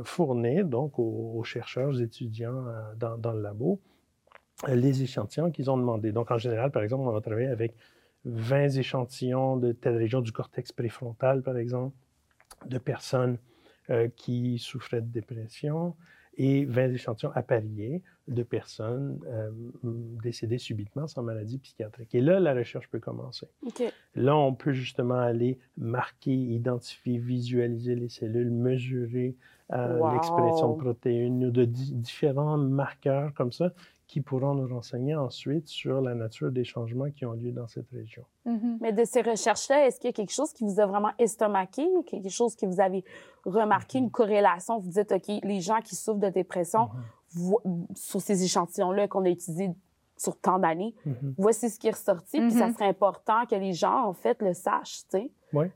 [0.04, 2.66] fournir donc aux, chercheurs, aux étudiants
[2.98, 3.80] dans, dans, le labo
[4.68, 6.12] les échantillons qu'ils ont demandés.
[6.12, 7.76] Donc, en général, par exemple, on va travailler avec
[8.26, 11.96] 20 échantillons de telle région du cortex préfrontal, par exemple,
[12.66, 13.38] de personnes
[14.18, 15.96] qui souffraient de dépression,
[16.40, 19.52] et 20 échantillons appariés de personnes euh,
[20.24, 22.16] décédées subitement sans maladie psychiatrique.
[22.16, 23.48] Et là, la recherche peut commencer.
[24.16, 29.36] Là, on peut justement aller marquer, identifier, visualiser les cellules, mesurer
[29.74, 33.74] euh, l'expression de protéines ou de différents marqueurs comme ça
[34.10, 37.92] qui pourront nous renseigner ensuite sur la nature des changements qui ont lieu dans cette
[37.92, 38.26] région.
[38.48, 38.78] Mm-hmm.
[38.82, 41.88] Mais de ces recherches-là, est-ce qu'il y a quelque chose qui vous a vraiment estomaqué,
[42.08, 43.06] quelque chose que vous avez
[43.46, 44.04] remarqué, mm-hmm.
[44.06, 44.80] une corrélation?
[44.80, 46.90] Vous dites, OK, les gens qui souffrent de dépression,
[47.36, 47.96] mm-hmm.
[47.96, 49.70] sur ces échantillons-là qu'on a utilisés
[50.18, 50.96] sur tant d'années,
[51.38, 54.54] voici ce qui est ressorti, puis ça serait important que les gens, en fait, le
[54.54, 55.32] sachent, tu sais.
[55.54, 55.68] Oui.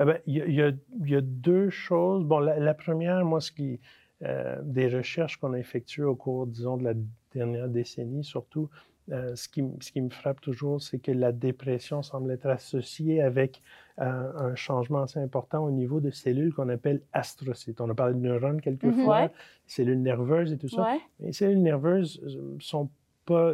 [0.00, 2.24] Eh ben, il y, y, a deux choses.
[2.24, 3.80] Bon, la, première, moi, ce qui...
[4.24, 6.94] Euh, des recherches qu'on a effectuées au cours, disons, de la
[7.34, 8.68] dernière décennie surtout,
[9.10, 13.22] euh, ce, qui, ce, qui, me frappe toujours, c'est que la dépression semble être associée
[13.22, 13.62] avec
[14.00, 17.80] euh, un changement assez important au niveau de cellules qu'on appelle astrocytes.
[17.80, 19.30] On a parlé de neurones quelquefois, mm
[19.66, 20.96] cellules nerveuses et tout ça.
[21.20, 22.22] les cellules nerveuses
[22.58, 22.88] sont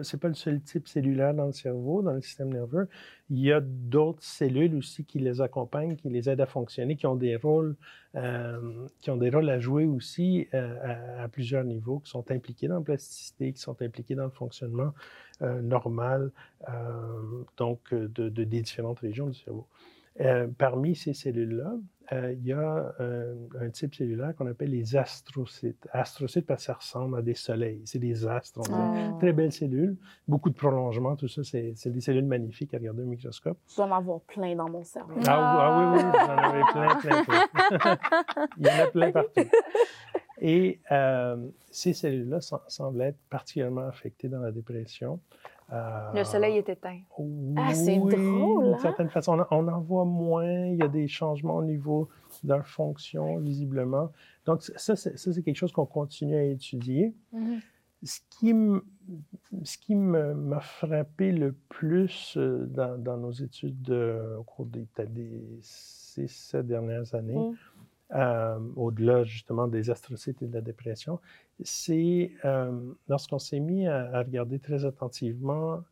[0.02, 2.88] c'est pas le seul type cellulaire dans le cerveau, dans le système nerveux.
[3.30, 7.06] Il y a d'autres cellules aussi qui les accompagnent, qui les aident à fonctionner, qui
[7.06, 7.76] ont des rôles,
[8.16, 12.68] euh, qui ont des rôles à jouer aussi euh, à, plusieurs niveaux, qui sont impliqués
[12.68, 14.92] dans la plasticité, qui sont impliqués dans le fonctionnement
[15.42, 16.30] euh, normal,
[17.56, 19.66] donc de, des différentes régions du cerveau.
[20.58, 21.74] parmi ces cellules-là,
[22.12, 25.88] euh, il y a euh, un type cellulaire qu'on appelle les astrocytes.
[25.92, 27.80] Astrocytes parce que ça ressemble à des soleils.
[27.84, 28.60] C'est des astres.
[28.70, 29.18] Oh.
[29.18, 29.96] Très belles cellules,
[30.28, 31.42] beaucoup de prolongement, tout ça.
[31.44, 33.58] C'est des cellules magnifiques à regarder au microscope.
[33.68, 35.14] Je dois en avoir plein dans mon cerveau.
[35.26, 37.98] Ah, ah oui, oui, j'en avais plein, plein, plein.
[38.58, 39.48] il y en a plein partout.
[40.40, 41.36] Et euh,
[41.70, 45.20] ces cellules-là semblent être particulièrement affectées dans la dépression.
[46.14, 47.00] Le soleil est éteint.
[47.56, 48.64] ah, c'est drôle.
[48.64, 48.78] D'une hein?
[48.78, 50.66] certaine façon, on, en voit moins.
[50.66, 52.08] Il y a des changements au niveau
[52.42, 54.12] de leur fonction, visiblement.
[54.46, 57.14] Donc, ça, c'est quelque chose qu'on continue à étudier.
[57.34, 57.60] Mm-hmm.
[58.02, 66.28] Ce qui, m'a frappé le plus euh, dans, nos études au cours des, des six,
[66.28, 67.54] sept dernières années, mm.
[68.14, 71.18] euh, au-delà justement des astrocytes et de la dépression,
[71.62, 75.82] c'est euh, lorsqu'on s'est mis à, regarder très attentivement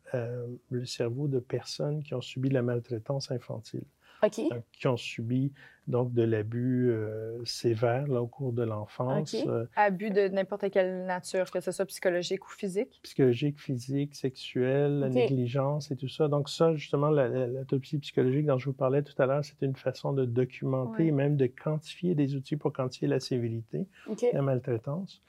[0.69, 3.85] le cerveau de personnes qui ont subi la maltraitance infantile.
[4.23, 5.51] Euh, qui ont subi
[5.87, 9.35] donc de l'abus euh, sévère là, au cours de l'enfance.
[9.47, 13.01] Euh, abus de n'importe quelle nature, que ce soit psychologique ou physique?
[13.03, 16.29] Psychologique, physique, sexuel, la négligence et tout ça.
[16.29, 20.13] Donc ça, justement, l'autopsie psychologique dont je vous parlais tout à l'heure, c'est une façon
[20.13, 23.85] de documenter, même de quantifier des outils pour quantifier la sévérité,
[24.31, 25.21] la maltraitance.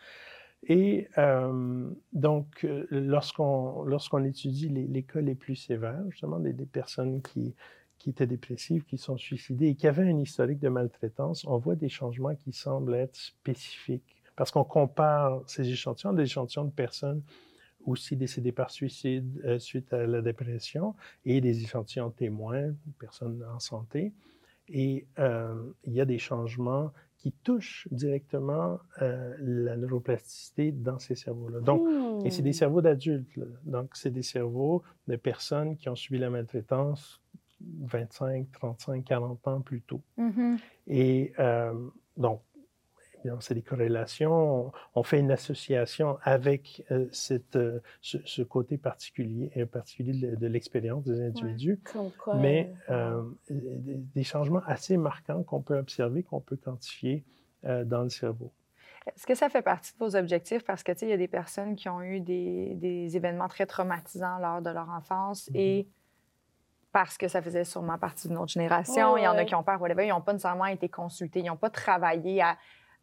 [0.68, 1.09] Et
[2.12, 7.54] donc, lorsqu'on lorsqu'on étudie les, les, cas les plus sévères, justement, des, des personnes qui
[8.05, 11.75] qui étaient dépressifs, qui sont suicidés et qui avaient un historique de maltraitance, on voit
[11.75, 14.23] des changements qui semblent être spécifiques.
[14.37, 17.23] Parce qu'on compare ces échantillons des échantillons de personnes
[17.87, 23.59] aussi décédées par suicide euh, suite à la dépression et des échantillons témoins, personnes en
[23.59, 24.12] santé.
[24.69, 31.14] Et euh, il y a des changements qui touchent directement euh, la neuroplasticité dans ces
[31.14, 31.61] cerveaux-là.
[31.61, 31.88] Donc,
[32.27, 32.53] et c'est des hmm.
[32.53, 33.40] cerveaux d'adultes.
[33.64, 37.24] Donc, c'est des cerveaux de personnes qui ont subi la maltraitance
[37.83, 40.00] 25, 35, 40 ans plus tôt.
[40.18, 40.59] Mm-hmm.
[40.88, 41.72] Et euh,
[42.16, 42.42] donc,
[43.40, 44.70] c'est des corrélations.
[44.94, 51.22] On, fait une association avec euh, cette, euh, ce, côté particulier, particulier de, l'expérience des
[51.22, 51.81] individus,
[52.37, 52.74] mais
[53.48, 57.24] des, changements assez marquants qu'on peut observer, qu'on peut quantifier
[57.62, 58.53] dans le cerveau.
[59.07, 60.64] Est-ce que ça fait partie de vos objectifs?
[60.64, 63.48] Parce que, tu sais, il y a des personnes qui ont eu des, des événements
[63.48, 65.59] très traumatisants lors de leur enfance mm-hmm.
[65.59, 65.88] et
[66.94, 69.16] parce que ça faisait sûrement partie de notre génération.
[69.16, 70.07] Il y en a qui ont peur, whatever.
[70.07, 71.40] Ils n'ont pas nécessairement été consultés.
[71.40, 72.40] Ils n'ont pas travaillé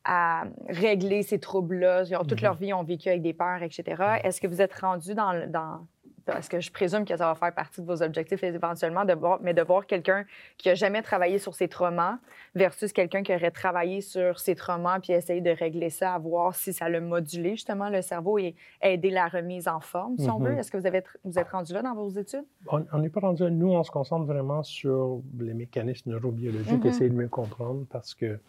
[0.06, 2.06] à, régler ces troubles-là.
[2.06, 2.42] Toute mhm.
[2.42, 4.20] leur vie, ils ont vécu avec des peurs, etc.
[4.24, 5.86] Est-ce que vous êtes rendu dans, dans,
[6.26, 9.40] parce que je présume que ça va faire partie de vos objectifs éventuellement, de voir,
[9.42, 10.26] mais de voir quelqu'un
[10.58, 12.20] qui a jamais travaillé sur ses traumas
[12.56, 16.56] versus quelqu'un qui aurait travaillé sur ses traumas puis essayer de régler ça, à voir
[16.56, 20.40] si ça le modulé justement le cerveau et aider la remise en forme, si on
[20.40, 20.52] veut.
[20.52, 20.60] Mm-hmm.
[20.60, 22.46] Est-ce que vous, avez, vous êtes rendu là dans vos études?
[22.68, 23.50] On n'est pas rendu là.
[23.50, 26.88] Nous, on se concentre vraiment sur les mécanismes neurobiologiques, mm-hmm.
[26.88, 28.40] essayer de mieux comprendre parce que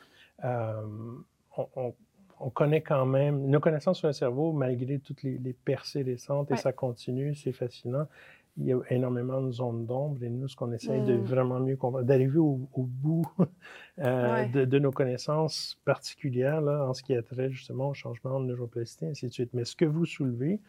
[0.44, 0.82] euh,
[1.56, 1.94] on on
[2.50, 6.72] connaît quand même, nos connaissances sur le cerveau, malgré toutes les, percées récentes, et ça
[6.72, 8.06] continue, c'est fascinant.
[8.58, 11.22] Il y a énormément de zones d'ombre et nous, ce qu'on essaye de mm.
[11.22, 13.26] vraiment mieux comprendre, d'arriver au, bout
[13.98, 18.46] euh, de, nos connaissances particulières là, en ce qui a trait justement au changement de
[18.46, 19.50] neuroplasticité, ainsi de suite.
[19.54, 20.60] Mais ce que vous soulevez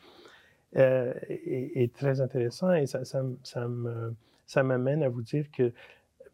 [0.78, 5.74] euh, est, très intéressant et ça, ça, ça m'amène à vous dire que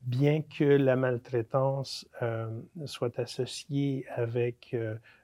[0.04, 2.47] bien que la maltraitance euh,
[2.86, 4.75] soit associée avec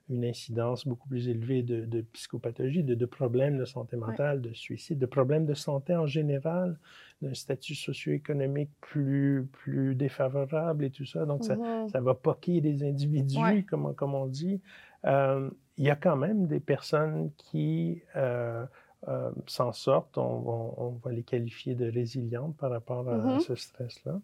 [0.10, 5.00] une incidence beaucoup plus élevée de, de psychopathologie, de, problèmes de santé mentale, de suicide,
[5.00, 6.78] de problèmes de santé en général,
[7.22, 11.26] d'un statut socio-économique plus, plus défavorable et tout ça.
[11.26, 11.90] Donc, ça, mm-hmm.
[11.90, 14.62] ça va poquer les individus, comme, comme on dit.
[15.06, 18.66] Euh, il y a quand même des personnes qui euh,
[19.08, 20.18] euh, s'en sortent.
[20.18, 23.40] On, on, va les qualifier de résilientes par rapport à mm-hmm.
[23.40, 24.20] ce stress-là.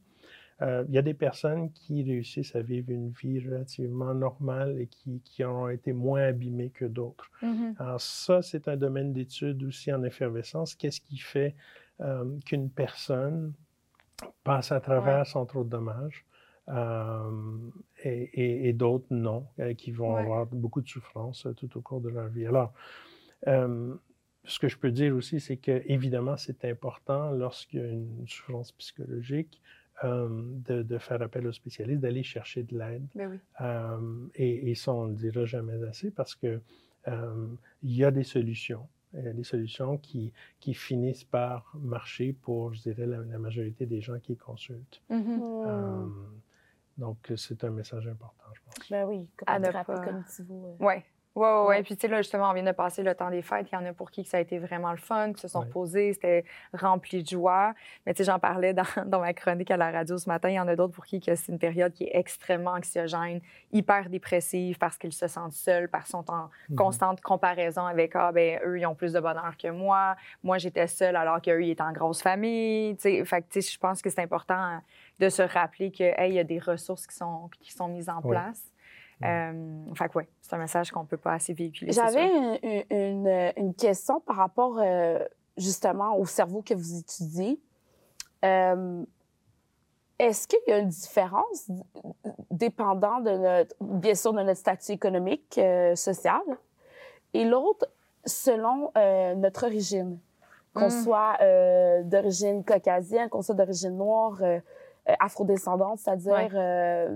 [0.62, 4.88] Euh, il y a des personnes qui réussissent à vivre une vie relativement normale et
[4.88, 7.32] qui, qui ont été moins abîmées que d'autres.
[7.42, 7.76] Mm-hmm.
[7.80, 10.76] Alors ça, c'est un domaine d'étude aussi en effervescence.
[10.76, 11.56] Qu'est-ce qui fait
[12.02, 13.54] euh, qu'une personne
[14.44, 16.26] passe à travers sans trop de dommages
[16.70, 17.32] euh,
[18.04, 19.48] et, et, d'autres non,
[19.78, 22.46] qui vont avoir beaucoup de souffrance tout au cours de leur vie.
[22.46, 22.72] Alors,
[23.46, 28.28] ce que je peux dire aussi, c'est que évidemment, c'est important lorsqu'il y a une
[28.28, 29.60] souffrance psychologique
[30.04, 30.28] euh,
[30.66, 33.06] de, faire appel aux spécialistes, d'aller chercher de l'aide.
[33.14, 36.60] Ben euh, et, ça, on ne le dira jamais assez parce que
[37.08, 37.48] euh,
[37.84, 38.88] il y a des solutions.
[39.14, 43.86] Il y a des solutions qui, qui finissent par marcher pour, je dirais, la, majorité
[43.86, 45.02] des gens qui consultent.
[45.12, 46.10] Mm-hmm.
[46.98, 48.90] donc, c'est un message important, je pense.
[48.90, 50.48] Ben oui, comme thérapie cognitive.
[51.34, 51.84] Oui, oui, oui, ouais.
[51.84, 53.68] Puis, tu sais, là, justement, on vient de passer le temps des fêtes.
[53.72, 55.62] Il y en a pour qui ça a été vraiment le fun, qui se sont
[55.62, 57.74] reposés, c'était rempli de joie.
[58.06, 60.50] Mais, tu sais, j'en parlais dans, dans, ma chronique à la radio ce matin.
[60.50, 63.40] Il y en a d'autres pour qui c'est une période qui est extrêmement anxiogène,
[63.72, 66.76] hyper dépressive parce qu'ils se sentent seuls, parce qu'ils sont en mhm.
[66.76, 70.18] constante comparaison avec, ah, ben eux, ils ont plus de bonheur que moi.
[70.44, 72.98] Moi, j'étais seule alors qu'eux, ils étaient en grosse famille.
[72.98, 74.82] Tu sais, fait tu sais, je pense que c'est important
[75.20, 78.10] de se rappeler que, hey, il y a des ressources qui sont, qui sont mises
[78.10, 78.71] en place.
[79.24, 81.92] Euh, fait que, c'est un message qu'on peut pas assez véhiculer.
[81.92, 84.80] J'avais une, une, une, question par rapport.
[84.80, 85.20] Euh,
[85.58, 87.60] justement au cerveau que vous étudiez,
[88.46, 89.04] euh,
[90.18, 91.70] est-ce qu'il y a une différence
[92.50, 96.42] dépendant de notre, bien sûr, de notre statut économique, euh, social,
[97.34, 97.86] et l'autre
[98.26, 98.92] selon
[99.36, 100.20] notre origine,
[100.74, 101.04] qu'on Mm.
[101.04, 101.38] soit
[102.06, 104.40] d'origine caucasienne, qu'on soit d'origine noire,
[105.20, 107.10] afrodescendante, c'est-à-dire Ouais.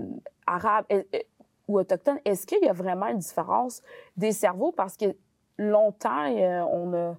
[0.46, 1.26] arabe et- et-
[1.68, 3.82] ou autochtone, est-ce qu'il y a vraiment une différence
[4.16, 4.72] des cerveaux?
[4.72, 5.16] Parce que
[5.58, 7.16] longtemps, euh,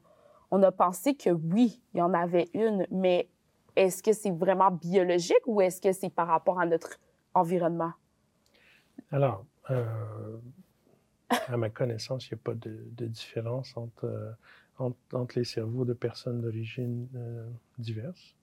[0.51, 3.27] on, a, pensé que oui, il y en avait une, mais
[3.75, 6.97] est-ce que c'est vraiment biologique ou est-ce que c'est par rapport à notre
[7.33, 7.91] environnement?
[9.11, 10.37] Alors, euh,
[11.29, 14.31] à ma connaissance, il n'y a pas de, différence entre, euh,
[14.79, 17.07] entre, entre les cerveaux de personnes d'origine
[17.77, 18.35] diverses.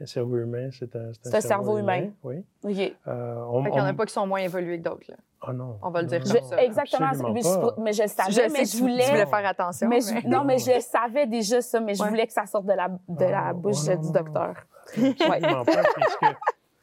[0.00, 2.10] Un cerveau humain, c'est un, C'est un cerveau humain.
[2.22, 2.44] Oui.
[2.64, 2.94] OK.
[3.08, 5.10] Euh, on, Fait qu'il y en a on- pas qui sont moins évolués que d'autres.
[5.10, 5.16] là.
[5.44, 5.76] Ah non.
[5.82, 6.62] On va le dire non, comme non, ça.
[6.62, 7.10] exactement.
[7.32, 7.74] Mais pas.
[7.76, 9.04] je, mais je savais, Je mais je voulais...
[9.04, 9.88] Tu voulais faire attention.
[9.88, 12.08] Mais je- non, mais je savais déjà ça, mais je Ouais.
[12.10, 14.54] voulais que ça sorte de la, de la Ah, bouche ouais, du non, docteur.
[14.86, 15.82] Absolument pas,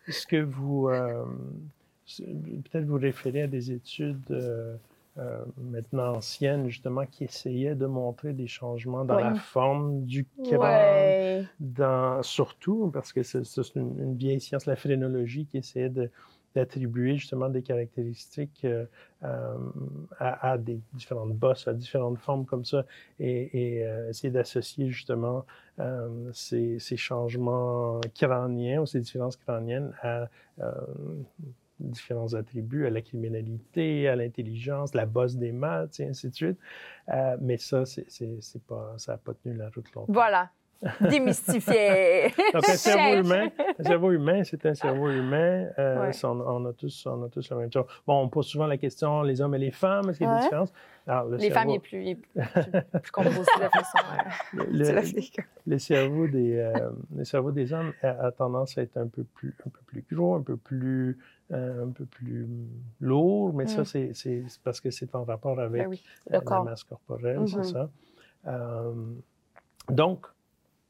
[0.07, 1.23] puisque ce que vous, euh,
[2.17, 4.75] peut-être vous référez à des études euh,
[5.19, 9.23] euh, maintenant anciennes, justement, qui essayaient de montrer des changements dans Oui.
[9.23, 11.43] la forme du crâne, Ouais.
[11.60, 13.41] dans, surtout parce que c'est
[13.75, 15.91] une, une vieille science, la phrénologie, qui essayait
[16.55, 18.86] d'attribuer justement des caractéristiques euh,
[19.23, 19.58] euh,
[20.19, 22.86] à, à des différentes bosses, à différentes formes comme ça,
[23.19, 25.45] et, et, essayer d'associer justement
[26.34, 30.27] ces, ces changements crâniens ou ces différences crâniennes à
[31.80, 36.58] différents attributs, à la criminalité, à l'intelligence, la bosse des maths, et ainsi de suite.
[37.10, 38.06] Euh, mais ça, c'est,
[38.68, 40.12] pas, ça n'a pas tenu la route longtemps.
[40.12, 40.52] Voilà.
[41.02, 42.34] Démystifié.
[42.54, 45.68] Donc, un cerveau humain, un cerveau humain, c'est un cerveau humain.
[45.78, 46.12] Euh, Ouais.
[46.24, 47.86] on, on a tous, on a tous la même chose.
[48.08, 50.38] Bon, on pose souvent la question, les hommes et les femmes, est-ce qu'il y a
[50.38, 50.72] des différences?
[51.08, 52.30] Alors, le Les femmes, il est plus, il est plus,
[53.02, 53.98] plus composé de façon.
[54.58, 58.98] euh, le- la cerveau des, euh, le cerveau des hommes a, a tendance à être
[58.98, 61.18] un peu plus, un peu plus gros, un peu plus,
[61.52, 62.48] euh, un peu plus
[63.02, 64.13] lourd, mais ça, Mm.
[64.13, 66.63] c'est, parce que c'est en rapport avec Ben oui, euh, Le la corps.
[66.63, 67.89] masse corporelle, c'est ça.
[68.48, 68.94] Euh,
[69.89, 70.26] donc,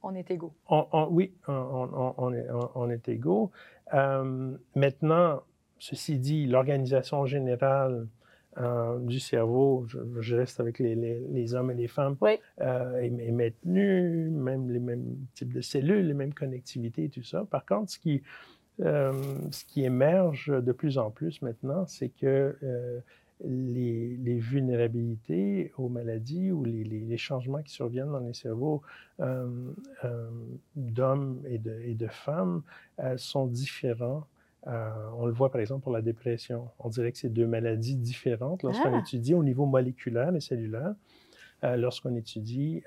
[0.03, 0.53] on est égaux.
[0.69, 3.51] on- on- oui, on, est, on- on est égaux.
[3.93, 5.41] Euh, maintenant,
[5.77, 8.07] ceci dit, l'organisation générale
[8.57, 12.39] euh, du cerveau, je, je reste avec les, les- les hommes et les femmes, Oui.
[12.61, 17.23] euh, est, est maintenue, même les mêmes types de cellules, les mêmes connectivités et tout
[17.23, 17.45] ça.
[17.49, 18.21] Par contre, ce qui,
[18.79, 22.55] ce qui émerge de plus en plus maintenant, c'est que
[23.45, 28.81] les, les vulnérabilités aux maladies ou les, les- les changements qui surviennent dans les cerveaux
[29.21, 29.71] euh,
[30.03, 30.29] euh,
[30.75, 32.61] d'hommes et de, et de femmes
[32.99, 34.25] euh, sont différents.
[34.65, 36.67] On le voit par exemple pour la dépression.
[36.79, 38.99] On dirait que c'est deux maladies différentes lorsqu'on Ah.
[38.99, 40.93] étudie au niveau moléculaire et cellulaire.
[41.63, 42.83] Lorsqu'on étudie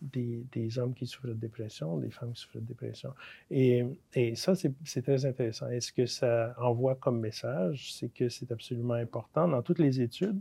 [0.00, 3.12] des, des hommes qui souffrent de dépression, des femmes qui souffrent de dépression.
[3.50, 5.68] Et, et ça, c'est très intéressant.
[5.70, 10.00] Et ce que ça envoie comme message, c'est que c'est absolument important dans toutes les
[10.00, 10.40] études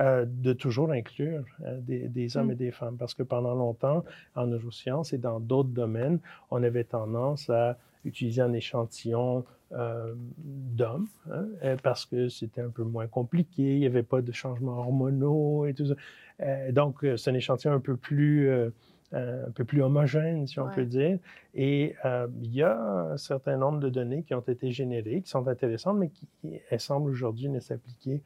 [0.00, 2.52] euh, de toujours inclure euh, des, des hommes Mm.
[2.52, 2.96] et des femmes.
[2.96, 6.18] Parce que pendant longtemps, en neurosciences et dans d'autres domaines,
[6.50, 12.70] on avait tendance à utiliser un échantillon euh, d'hommes, hein, euh, parce que c'était un
[12.70, 15.94] peu moins compliqué, il n'y avait pas de changements hormonaux et tout ça.
[16.40, 18.70] Euh, donc, c'est un échantillon un peu plus, euh,
[19.12, 20.74] un peu plus homogène, si on Ouais.
[20.74, 21.18] peut dire.
[21.54, 21.94] Et
[22.42, 22.78] il y a
[23.12, 26.26] un certain nombre de données qui ont été générées, qui sont intéressantes, mais qui,
[26.70, 28.22] elles semblent aujourd'hui ne s'appliquer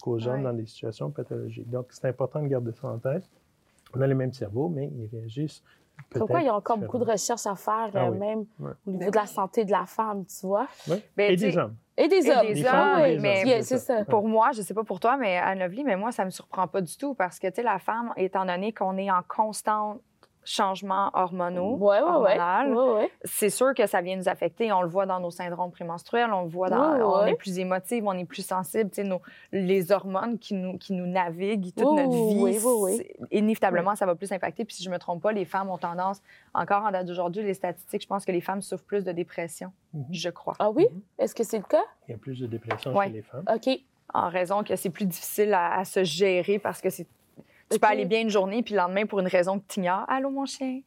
[0.00, 0.42] qu'aux hommes Ouais.
[0.44, 1.68] dans des situations pathologiques.
[1.70, 3.28] Donc, c'est important de garder ça en tête.
[3.94, 5.62] On a les mêmes cerveaux, mais ils réagissent
[6.10, 8.18] Pourquoi il y a encore beaucoup de recherches à faire, Ah euh, oui.
[8.18, 8.70] même Ouais.
[8.86, 10.66] au niveau de la santé de la femme, tu vois?
[11.16, 11.76] Ben, Et des hommes.
[11.96, 12.46] Et des Et hommes.
[12.46, 14.04] des Des hommes, femmes et oui, des mais- c'est ça.
[14.04, 16.80] Pour moi, je sais pas pour toi, mais Anne-Lovely, mais moi, ça me surprend pas
[16.80, 19.98] du tout parce que, tu sais, la femme, étant donné qu'on est en constant
[20.48, 22.10] changement hormonaux, Ouais, ouais, ouais.
[22.38, 23.12] hormonal, Ouais, ouais.
[23.24, 24.72] c'est sûr que ça vient nous affecter.
[24.72, 26.94] On le voit dans nos syndromes prémenstruels, on le voit dans.
[26.96, 28.90] Ouais, On est plus émotive, on est plus sensible.
[28.90, 29.20] Tu sais, nos,
[29.52, 34.64] les hormones qui nous, qui nous naviguent toute notre vie, inévitablement, ça va plus impacter.
[34.64, 36.20] Puis si je me trompe pas, les femmes ont tendance,
[36.54, 39.72] encore en date d'aujourd'hui, les statistiques, je pense que les femmes souffrent plus de dépression,
[39.94, 40.04] Mhm.
[40.10, 40.54] je crois.
[40.58, 40.86] Ah oui?
[40.90, 41.00] Mhm.
[41.18, 41.84] Est-ce que c'est le cas?
[42.08, 43.06] Il y a plus de dépression Ouais.
[43.06, 43.44] chez les femmes.
[43.54, 43.68] OK.
[44.14, 47.06] En raison que c'est plus difficile à, à se gérer parce que c'est.
[47.70, 50.04] Tu peux aller bien une journée, puis le lendemain, pour une raison que tu ignores,
[50.08, 50.80] Allô, mon chien?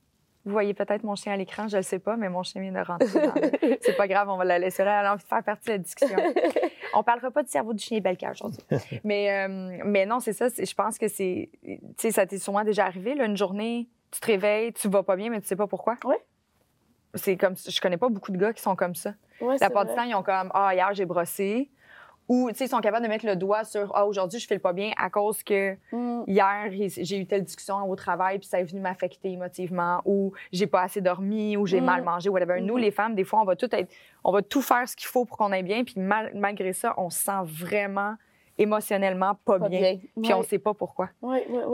[0.43, 2.61] Vous voyez peut-être mon chien à l'écran, je ne le sais pas, mais mon chien
[2.61, 3.07] vient de rentrer.
[3.07, 5.01] dans C'est pas grave, on va la laisser là.
[5.01, 6.17] Elle a envie de faire partie de la discussion.
[6.93, 8.59] On parlera pas du cerveau du chien Belka aujourd'hui.
[9.03, 10.47] mais, euh, mais non, c'est ça.
[10.49, 11.49] Je pense que c'est.
[11.63, 15.03] Tu sais, ça t'est sûrement déjà arrivé, là, une journée, tu te réveilles, tu vas
[15.03, 15.95] pas bien, mais tu sais pas pourquoi.
[16.05, 16.15] Oui.
[17.13, 17.55] C'est comme.
[17.55, 19.13] Je connais pas beaucoup de gars qui sont comme ça.
[19.41, 21.69] Ouais, La part du temps, ils ont comme Ah, hier, j'ai brossé.
[22.27, 24.60] Ou tu sais, ils sont capables de mettre le doigt sur ah aujourd'hui je fais
[24.60, 26.23] pas bien à cause que Mm.
[26.27, 30.67] hier j'ai eu telle discussion au travail puis ça est venu m'affecter émotivement ou j'ai
[30.67, 31.86] pas assez dormi ou j'ai Mm.
[31.86, 32.62] mal mangé whatever.
[32.62, 32.81] Nous Mhm.
[32.81, 33.91] les femmes des fois on va tout être
[34.23, 36.93] on va tout faire ce qu'il faut pour qu'on aille bien puis mal- malgré ça
[36.97, 38.15] on se sent vraiment
[38.62, 39.97] émotionnellement pas, Pas bien, bien.
[40.21, 40.45] puis on Ouais.
[40.45, 41.10] sait pas pourquoi.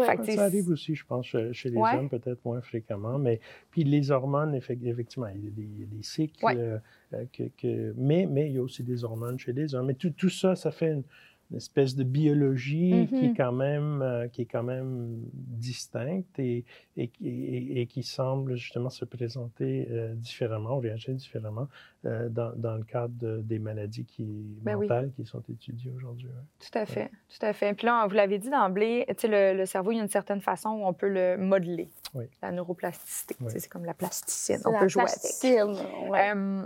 [0.06, 1.95] Fait Ça arrive aussi, je pense, chez, les Ouais.
[1.95, 3.17] hommes, peut-être moins fréquemment.
[3.19, 3.39] Mais
[3.71, 6.43] puis les hormones, effec- effectivement, il y a des, des cycles.
[6.45, 6.56] Ouais.
[6.58, 6.78] euh,
[7.13, 9.86] euh, que, que- mais, mais il y a aussi des hormones chez les hommes.
[9.88, 11.04] Mais tout, tout ça, ça fait une,
[11.49, 13.38] une espèce de biologie qui, est Mhm.
[13.38, 16.65] quand même, euh, qui est quand même distincte et,
[16.97, 21.67] et, qui- et- et qui semble justement se présenter euh, différemment, réagir différemment
[22.05, 24.25] euh, dans, dans le cadre de- des maladies qui,
[24.62, 24.88] Ben oui.
[24.88, 26.27] mentales qui sont étudiées aujourd'hui.
[26.27, 26.43] ouais.
[26.60, 27.73] Tout à fait, tout à fait.
[27.73, 30.10] Puis là, vous l'avez dit d'emblée, tu sais, le, le cerveau, il y a une
[30.10, 31.89] certaine façon où on peut le modeler.
[32.13, 32.25] Oui.
[32.41, 33.51] La neuroplasticité, Oui.
[33.55, 34.60] c'est comme la plasticienne.
[34.60, 35.13] C'est On la peut jouer avec.
[35.13, 36.33] plasticine, ouais.
[36.36, 36.65] Euh,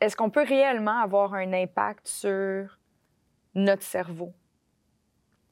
[0.00, 2.78] Est-ce qu'on peut réellement avoir un impact sur
[3.54, 4.32] notre cerveau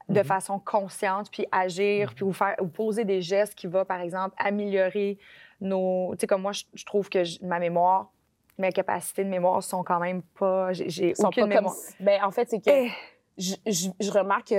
[0.08, 0.24] de Mhm.
[0.24, 4.34] façon consciente, puis agir, puis ou, faire, ou poser des gestes qui vont, par exemple,
[4.38, 5.16] améliorer
[5.60, 6.10] nos...
[6.14, 8.10] Tu sais, comme moi, je, je trouve que ma mémoire,
[8.58, 10.72] mes capacités de mémoire sont quand même pas...
[10.72, 11.74] J'ai aucune pas comme mémoire.
[11.74, 12.90] si- Ben, en fait, c'est que Eh,
[13.38, 14.52] je, je- je remarque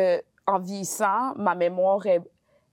[0.45, 2.21] qu'en vieillissant, ma mémoire est,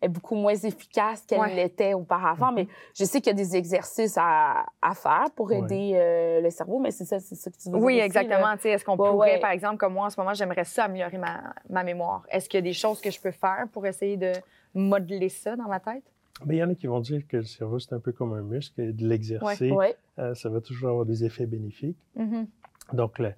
[0.03, 1.55] est beaucoup moins efficace qu'elle Ouais.
[1.55, 2.53] l'était auparavant.
[2.53, 2.67] Mais
[2.99, 5.59] je sais qu'il y a des exercices à, à faire pour Ouais.
[5.59, 8.49] aider euh, le cerveau, mais c'est ça, c'est ça que tu veux Oui, aussi, exactement.
[8.49, 8.57] là.
[8.57, 9.41] Tu sais, Est-ce qu'on Ouais, pourrait, ouais.
[9.41, 12.25] par exemple, comme moi en ce moment, j'aimerais ça améliorer ma, ma mémoire.
[12.31, 14.33] Est-ce qu'il y a des choses que je peux faire pour essayer de
[14.75, 16.05] modeler ça dans ma tête?
[16.47, 18.33] Mais il y en a qui vont dire que le cerveau, c'est un peu comme
[18.33, 19.95] un muscle et de l'exercer, Ouais.
[20.19, 21.99] euh, ça va toujours avoir des effets bénéfiques.
[22.17, 22.47] Mhm.
[22.95, 23.35] Donc, le-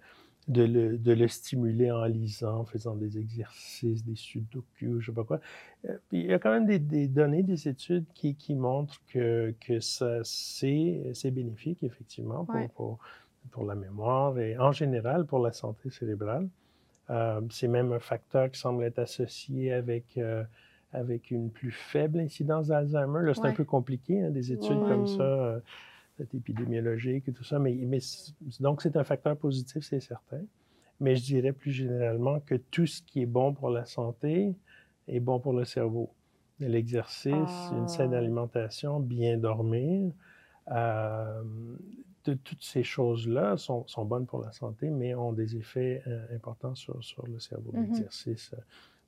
[0.49, 5.13] de, le, de le stimuler en lisant, en faisant des exercices, des sudoku, je sais
[5.13, 5.41] pas quoi.
[5.89, 9.01] Euh, puis il y a quand même des, des données, des études qui, qui montrent
[9.13, 12.69] que, que ça, c'est, c'est bénéfique, effectivement, pour, Ouais.
[12.75, 12.99] pour,
[13.51, 16.49] pour la mémoire et en général pour la santé cérébrale.
[17.11, 20.45] Euh, c'est même un facteur qui semble être associé avec, euh,
[20.93, 23.23] avec une plus faible incidence d'Alzheimer.
[23.25, 25.07] Là, c'est un peu compliqué, hein, des études comme Mm.
[25.07, 25.61] ça, euh,
[26.17, 27.59] peut-être épidémiologiques et tout ça.
[27.59, 27.79] Mais,
[28.61, 30.43] donc, c'est un facteur positif, c'est certain.
[31.01, 34.55] Mais je dirais plus généralement que tout ce qui est bon pour la santé
[35.09, 36.11] est bon pour le cerveau.
[36.61, 38.19] L'exercice, une saine Ah.
[38.19, 40.13] alimentation, bien dormir,
[40.71, 41.43] euh,
[42.25, 46.37] de, toutes ces choses-là sont, sont bonnes pour la santé, mais ont des effets euh,
[46.37, 47.73] importants sur, sur le cerveau.
[47.73, 47.83] Mhm.
[47.83, 48.55] L'exercice,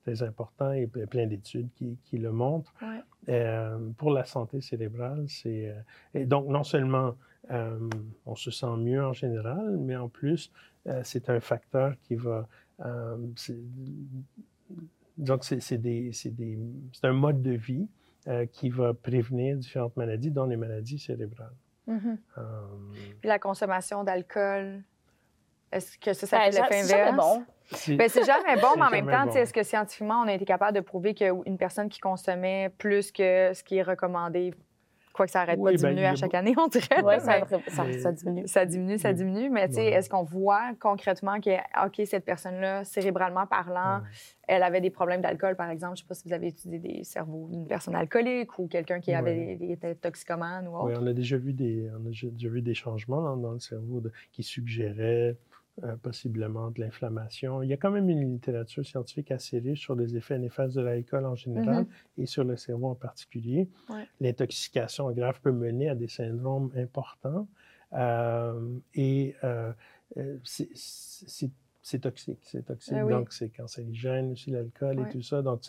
[0.05, 2.73] très important et ple- plein d'études qui, qui le montrent.
[2.81, 3.01] Ouais.
[3.29, 5.69] Euh, pour la santé cérébrale, c'est...
[5.69, 5.73] euh,
[6.13, 7.15] et donc, non seulement
[7.51, 7.77] euh,
[8.25, 10.51] on se sent mieux en général, mais en plus,
[10.87, 12.47] euh, c'est un facteur qui va...
[12.85, 13.17] euh,
[15.17, 16.59] donc, c'est c'est des- c'est des-
[16.91, 17.87] c'est un mode de vie
[18.27, 21.53] euh, qui va prévenir différentes maladies, dont les maladies cérébrales.
[21.87, 22.17] Mhm.
[22.37, 22.41] Euh,
[23.21, 24.81] Puis la consommation d'alcool,
[25.71, 27.15] est-ce que ça, ça Ben, fait l'effet inverse?
[27.17, 27.43] bon.
[27.71, 29.31] C'est- Ben, c'est jamais bon, mais en même temps, bon.
[29.33, 33.51] est-ce que scientifiquement, on a été capable de prouver qu'une personne qui consommait plus que
[33.53, 34.53] ce qui est recommandé,
[35.13, 36.53] quoi que ça arrête Oui, pas de ben, diminuer il y a à chaque année,
[36.57, 37.01] on dirait.
[37.01, 38.47] Oui, ça, mais ça, Mais- ça diminue.
[38.49, 39.15] ça diminue, ça Oui.
[39.15, 39.49] diminue.
[39.49, 41.51] Mais tu sais, est-ce qu'on voit concrètement que,
[41.85, 44.07] OK, cette personne-là, cérébralement parlant, Ouais.
[44.49, 45.95] elle avait des problèmes d'alcool, par exemple?
[45.95, 49.13] Je sais pas si vous avez étudié des cerveaux d'une personne alcoolique ou quelqu'un qui
[49.13, 49.55] avait Ouais.
[49.55, 50.87] des, des- était toxicomane ou autre.
[50.87, 53.51] Oui, on a déjà vu des, on a déjà- déjà vu des changements dans, dans
[53.53, 55.37] le cerveau de- qui suggéraient
[55.83, 57.61] euh, possiblement de l'inflammation.
[57.61, 60.81] Il y a quand même une littérature scientifique assez riche sur les effets néfastes de
[60.81, 61.87] l'alcool en général Mhm.
[62.19, 63.67] et sur le cerveau en particulier.
[63.89, 64.07] Ouais.
[64.21, 67.47] L'intoxication grave peut mener à des syndromes importants
[67.93, 69.73] euh, et euh,
[70.43, 70.69] c'est-
[72.01, 72.39] toxique.
[72.41, 73.11] C'est toxique, Ah oui.
[73.11, 75.09] donc c'est cancérigène aussi, l'alcool Ouais.
[75.09, 75.41] et tout ça.
[75.41, 75.61] Donc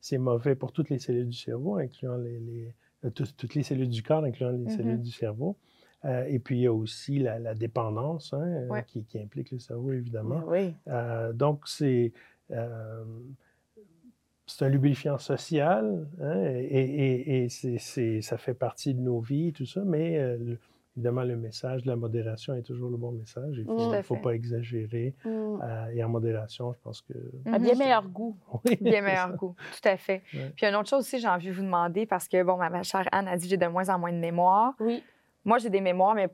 [0.00, 2.74] c'est mauvais pour toutes les cellules du cerveau, incluant les, les-
[3.12, 4.68] tout- toutes les cellules du corps, incluant les Mhm.
[4.68, 5.56] cellules du cerveau.
[6.04, 8.84] Euh, et puis, il y a aussi la, la dépendance hein, euh, Ouais.
[8.86, 10.42] qui, qui implique le cerveau, évidemment.
[10.46, 10.74] Oui.
[10.88, 12.12] Euh, donc, c'est
[12.50, 13.04] euh,
[14.46, 17.48] c'est un lubrifiant social hein, et,
[18.20, 20.58] ça fait partie de nos vies, tout ça, mais euh, le-
[20.96, 23.56] évidemment, le message de la modération est toujours le bon message.
[23.56, 25.14] Il ne à faut pas exagérer.
[25.24, 25.28] Mm.
[25.62, 27.14] Euh, et en modération, je pense que...
[27.46, 27.64] À Mhm.
[27.64, 28.36] bien meilleur goût.
[28.64, 29.34] Oui, Bien meilleur ça.
[29.36, 30.22] goût, tout à fait.
[30.34, 30.52] Ouais.
[30.54, 32.82] Puis une autre chose aussi, j'ai envie de vous demander, parce que, bon, ma, ma
[32.82, 34.74] chère Anne a dit j'ai de moins en moins de mémoire.
[34.78, 35.02] Oui.
[35.44, 36.28] Moi, j'ai des mémoires, mais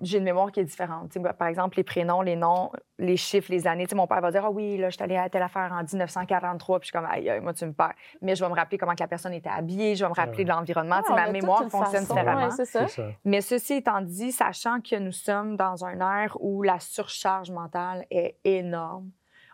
[0.00, 1.10] j'ai une mémoire qui est différente.
[1.10, 3.84] Tu sais, par exemple, les prénoms, les noms, les chiffres, les années.
[3.84, 5.70] Tu sais, mon père va dire Ah oui, là, je suis allée à telle affaire
[5.72, 7.94] en 1943, puis je suis comme Aïe, aïe, moi, tu me perds.
[8.22, 10.38] Mais je vais me rappeler comment que la personne était habillée, je vais me rappeler
[10.38, 10.44] ouais.
[10.44, 11.00] de l'environnement.
[11.06, 12.48] Ah, ma mémoire fonctionne façon, différemment.
[12.48, 12.86] ouais, ça.
[13.24, 18.06] Mais ceci étant dit, sachant que nous sommes dans un ère où la surcharge mentale
[18.10, 19.10] est énorme,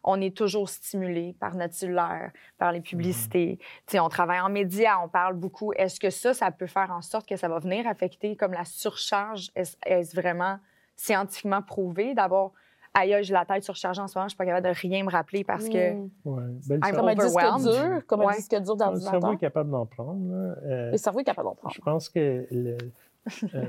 [0.07, 3.59] on est toujours stimulé par notre cellulaire, par les publicités.
[3.59, 5.73] Tu sais, on travaille en médias, on parle beaucoup.
[5.75, 8.65] Est-ce que ça, ça peut faire en sorte que ça va venir affecter comme la
[8.65, 9.51] surcharge?
[9.57, 10.59] Est-ce vraiment
[10.95, 12.53] scientifiquement prouvé d'avoir
[12.95, 15.11] aïe, j'ai la tête surchargée en ce moment, je suis pas capable de rien me
[15.11, 15.93] rappeler parce que.
[15.93, 16.11] Mm.
[16.25, 16.43] Ouais.
[16.67, 18.33] Ben, I'm Comme un disque dur, comme Ouais.
[18.33, 19.33] un disque dur le cerveau d'ordinateur.
[19.33, 20.33] est capable d'en prendre.
[20.65, 21.75] Euh, Le cerveau est capable d'en prendre.
[21.75, 22.79] Je pense que, le-
[23.55, 23.65] euh,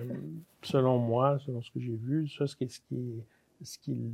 [0.62, 4.14] selon moi, selon ce que j'ai vu, ça, ce qui, ce qui est- ce qui-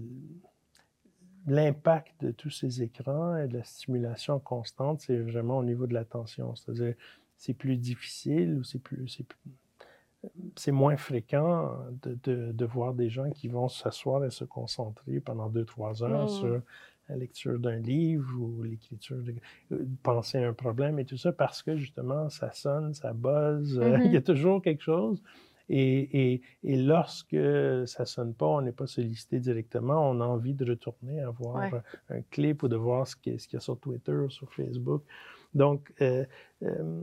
[1.47, 5.93] l'impact de tous ces écrans et de la stimulation constante, c'est vraiment au niveau de
[5.93, 6.55] l'attention.
[6.55, 6.95] C'est-à-dire,
[7.37, 9.07] c'est plus difficile ou c'est plus,
[10.55, 15.19] c'est moins fréquent de, de- de voir des gens qui vont s'asseoir et se concentrer
[15.19, 16.61] pendant deux, trois heures sur
[17.09, 19.35] la lecture d'un livre ou l'écriture, de,
[19.73, 23.77] euh, penser à un problème et tout ça parce que justement, ça sonne, ça buzz,
[23.77, 24.01] euh, Mhm.
[24.05, 25.21] il y a toujours quelque chose.
[25.69, 27.37] Et, et, et lorsque
[27.85, 31.55] ça sonne pas, on n'est pas sollicité directement, on a envie de retourner à voir
[31.71, 31.79] Ouais.
[32.09, 35.03] un clip ou de voir ce qu'il y a- sur Twitter, sur Facebook.
[35.53, 36.25] Donc, euh,
[36.63, 37.01] euh,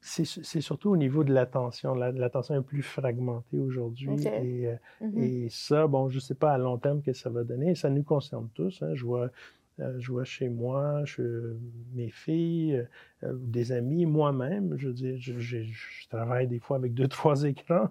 [0.00, 0.24] c'est
[0.60, 1.94] surtout au niveau de l'attention.
[1.94, 4.08] La- L'attention est plus fragmentée aujourd'hui.
[4.26, 5.18] Et, euh, Mhm.
[5.22, 7.74] et ça, bon, je ne sais pas à long terme que ça va donner.
[7.76, 8.82] Ça nous concerne tous.
[8.82, 8.94] hein.
[8.94, 9.30] Je, vois,
[9.78, 11.56] je vois chez moi, je-
[11.94, 12.86] mes filles,
[13.24, 14.76] euh, des amis, moi-même.
[14.78, 17.88] Je je, je- travaille des fois avec deux, trois écrans.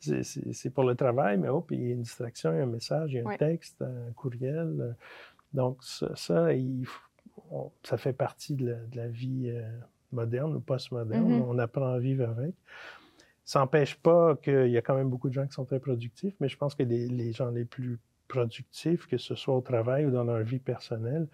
[0.00, 2.66] C'est- pour le travail, mais hop, il y a une distraction, il y a un
[2.66, 4.76] message, il y a un texte, un courriel.
[4.80, 4.92] euh.
[5.54, 7.08] Donc, ça, ça, il faut-
[7.50, 9.62] on- ça fait partie de la, de la vie euh,
[10.12, 11.24] moderne ou postmoderne.
[11.26, 11.42] Mhm.
[11.42, 12.54] On apprend à vivre avec.
[13.44, 16.34] Ça n'empêche pas qu'il y a quand même beaucoup de gens qui sont très productifs,
[16.40, 17.98] mais je pense que les, les gens les plus
[18.36, 21.26] productifs, que ce soit au travail ou dans leur vie personnelle,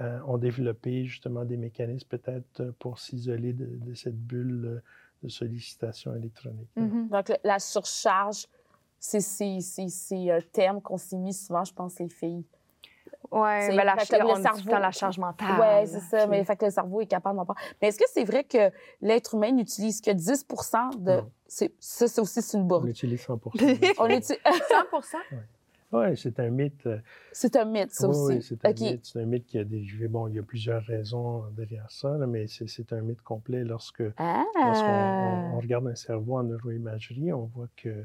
[0.00, 4.82] euh, ont développé justement des mécanismes peut-être pour s'isoler de, de cette bulle
[5.22, 6.68] de sollicitation électronique.
[6.76, 7.08] Mhm.
[7.08, 8.46] Donc, la surcharge,
[8.98, 9.20] c'est
[10.30, 12.44] un terme qu'on s'est mis souvent, je pense, les filles.
[13.30, 15.60] Ouais, C'est- ben la, fait le on cerveau- la charge mentale.
[15.60, 16.18] ouais, c'est ça.
[16.22, 17.60] puis- Mais fait que le cerveau est capable d'en prendre.
[17.80, 18.70] Mais est-ce que c'est vrai que
[19.02, 20.44] l'être humain n'utilise que 10
[20.98, 21.20] de.
[21.46, 21.66] Ça,
[22.08, 22.88] c'est aussi c'est une On bourde.
[22.88, 23.38] utilise 100
[23.98, 24.38] On utilise- 100
[25.92, 26.86] Oui, c'est un mythe.
[26.86, 26.98] euh,
[27.32, 28.34] C'est un mythe, ça Oui, aussi.
[28.36, 29.06] oui, c'est un mythe.
[29.06, 30.06] C'est un mythe qui a dérivé.
[30.08, 33.64] Bon, il y a plusieurs raisons derrière ça, là, mais c'est c'est un mythe complet.
[33.64, 34.44] Lorsque Ah!
[34.66, 38.04] lorsqu'on on- on regarde un cerveau en neuroimagerie, on voit que.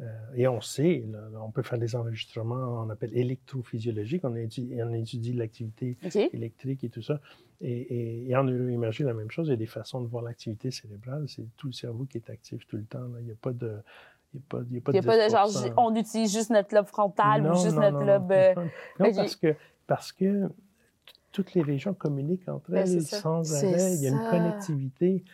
[0.00, 4.74] euh, et on sait, là, on peut faire des enregistrements, on appelle électrophysiologiques, on étudie,
[4.82, 5.98] on étudie l'activité
[6.32, 7.20] électrique et tout ça.
[7.60, 10.22] Et, et- et en neuroimagerie, la même chose, il y a des façons de voir
[10.22, 11.28] l'activité cérébrale.
[11.28, 13.00] C'est tout le cerveau qui est actif tout le temps.
[13.08, 13.18] là.
[13.20, 13.76] Il n'y a pas de.
[14.32, 15.48] Il n'y a pas, il y a pas Il n'y a de pas de genre,
[15.48, 15.62] 10%.
[15.66, 18.30] j- on utilise juste notre lobe frontal Non, ou juste non, notre non, lobe.
[18.30, 18.36] non.
[18.36, 18.54] euh,
[19.00, 19.14] Ok.
[19.16, 19.54] parce que,
[19.86, 20.48] parce que
[21.32, 23.94] toutes les régions communiquent entre Ben, elles sans arrêt.
[23.94, 25.24] Il y a une connectivité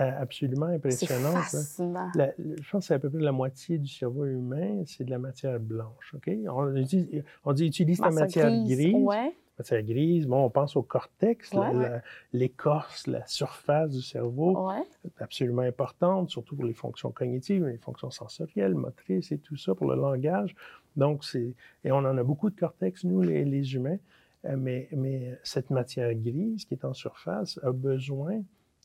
[0.00, 1.36] euh, absolument impressionnante.
[1.36, 1.42] hein.
[1.42, 2.10] fascinant.
[2.14, 5.10] La- je pense que c'est à peu près la moitié du cerveau humain, c'est de
[5.10, 6.14] la matière blanche.
[6.16, 6.30] OK?
[6.48, 8.94] On, dit, on dit utilise ta matière grise.
[9.04, 9.36] Ouais.
[9.58, 12.00] Matière grise, bon, on pense au cortex, Ouais.
[12.32, 14.82] l'écorce, la surface du cerveau Ouais.
[15.20, 19.86] absolument importante, surtout pour les fonctions cognitives, les fonctions sensorielles, motrices et tout ça, pour
[19.90, 20.56] le langage.
[20.96, 21.54] Donc, c'est...
[21.84, 23.98] Et on en a beaucoup de cortex, nous, les, les humains.
[24.44, 28.42] Euh, mais, mais cette matière grise qui est en surface a besoin...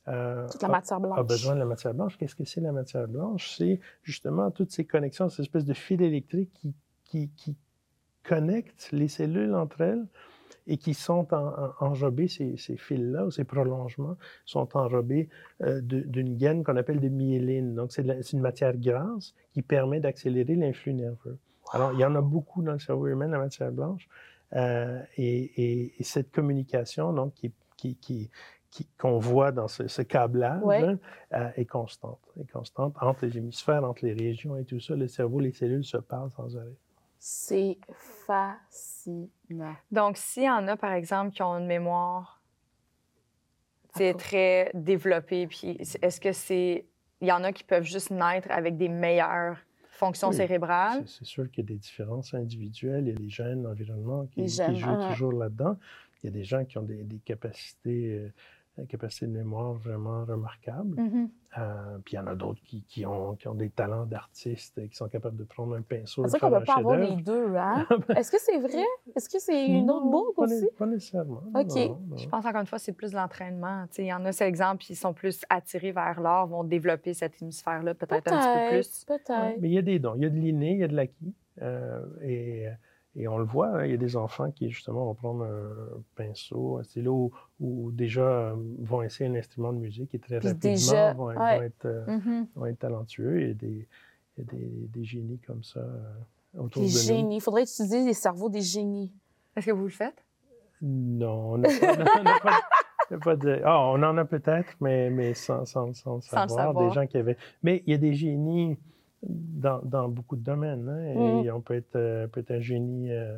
[0.08, 1.18] euh, Toute la matière blanche.
[1.20, 2.16] a besoin de la matière blanche.
[2.18, 3.56] Qu'est-ce que c'est la matière blanche?
[3.58, 6.74] C'est justement toutes ces connexions, cette espèce de fil électrique qui,
[7.06, 7.56] qui, qui
[8.24, 10.06] connectent les cellules entre elles
[10.68, 15.30] et qui sont en- en- enrobés, ces, ces fils-là, ou ces prolongements, sont enrobés
[15.62, 17.76] euh, d'une gaine qu'on appelle de myéline.
[17.76, 18.04] Donc, c'est
[18.34, 21.38] une matière grasse qui permet d'accélérer l'influx nerveux.
[21.72, 24.08] Alors, il y en a beaucoup dans le cerveau humain, la matière blanche.
[24.54, 28.32] Euh, et, et- et cette communication, donc, qui, qui, qui,
[28.72, 30.82] qui- qu'on voit dans ce, ce câblage Ouais.
[30.84, 30.98] hein,
[31.34, 34.96] euh, est constante, est constante entre les hémisphères, entre les régions et tout ça.
[34.96, 36.78] Le cerveau, les cellules se parlent sans arrêt.
[37.20, 37.78] C'est
[38.26, 39.76] fascinant.
[39.92, 42.40] Donc, s'il y en a, par exemple, qui ont une mémoire
[43.96, 46.86] c'est très développée, puis est-ce que c'est.
[47.22, 49.58] Il y en a qui peuvent juste naître avec des meilleures
[49.90, 50.36] fonctions Oui.
[50.36, 51.04] cérébrales?
[51.06, 53.08] C'est, sûr qu'il y a des différences individuelles.
[53.08, 55.78] Il y a les gènes, l'environnement qui, qui jouent toujours là-dedans.
[56.24, 58.34] Il y a des gens qui ont des, des capacités, euh,
[58.82, 61.00] des capacités de mémoire vraiment remarquables.
[61.00, 61.30] Mhm.
[61.58, 64.78] Euh, puis il y en a d'autres qui, qui ont, qui ont des talents d'artistes,
[64.78, 67.16] et qui sont capables de prendre un pinceau C'est qu'on ne peut pas avoir les
[67.16, 67.88] deux, hein?
[68.16, 68.84] Est-ce que c'est vrai?
[69.16, 70.68] Est-ce que c'est une autre Non, bourg pas aussi?
[70.78, 71.42] Pas nécessairement.
[71.56, 71.76] OK.
[71.76, 72.18] non, non.
[72.18, 73.86] Je pense encore une fois, c'est plus l'entraînement.
[73.88, 76.64] Tu sais, Il y en a, c'est exemple, qui sont plus attirés vers l'art, vont
[76.64, 79.06] développer cet hémisphère-là peut-être un petit peu plus.
[79.06, 79.60] Peut-être.
[79.60, 80.14] Mais il y a des dons.
[80.16, 81.34] Il y a de l'inné, il y a de l'acquis.
[81.62, 82.68] Euh, et,
[83.22, 86.02] et on le voit, hein, il y a des enfants qui, justement, vont prendre un
[86.16, 90.40] pinceau, un stylo, ou, ou déjà euh, vont essayer un instrument de musique et très
[90.40, 91.56] Puis rapidement déjà, vont, être- ouais.
[91.58, 92.48] vont être, euh, Mhm.
[92.56, 93.42] vont être talentueux.
[93.42, 93.88] Il y a des,
[94.38, 97.04] il y a des, des génies comme ça euh, autour Des de nous.
[97.04, 97.36] génies.
[97.36, 99.12] Il faudrait utiliser les cerveaux des génies.
[99.56, 100.24] Est-ce que vous le faites?
[100.82, 101.68] Non, on n'a
[103.20, 103.62] pas, de...
[103.66, 106.68] Ah, on en a peut-être, mais, mais sans, sans, sans, le Sans le savoir.
[106.68, 106.88] savoir.
[106.88, 107.36] Des gens qui avaient...
[107.64, 108.78] Mais il y a des génies
[109.24, 110.88] dans, dans beaucoup de domaines.
[110.90, 111.46] hein, Mm.
[111.46, 113.36] Et on peut être, euh, peut être un génie, euh,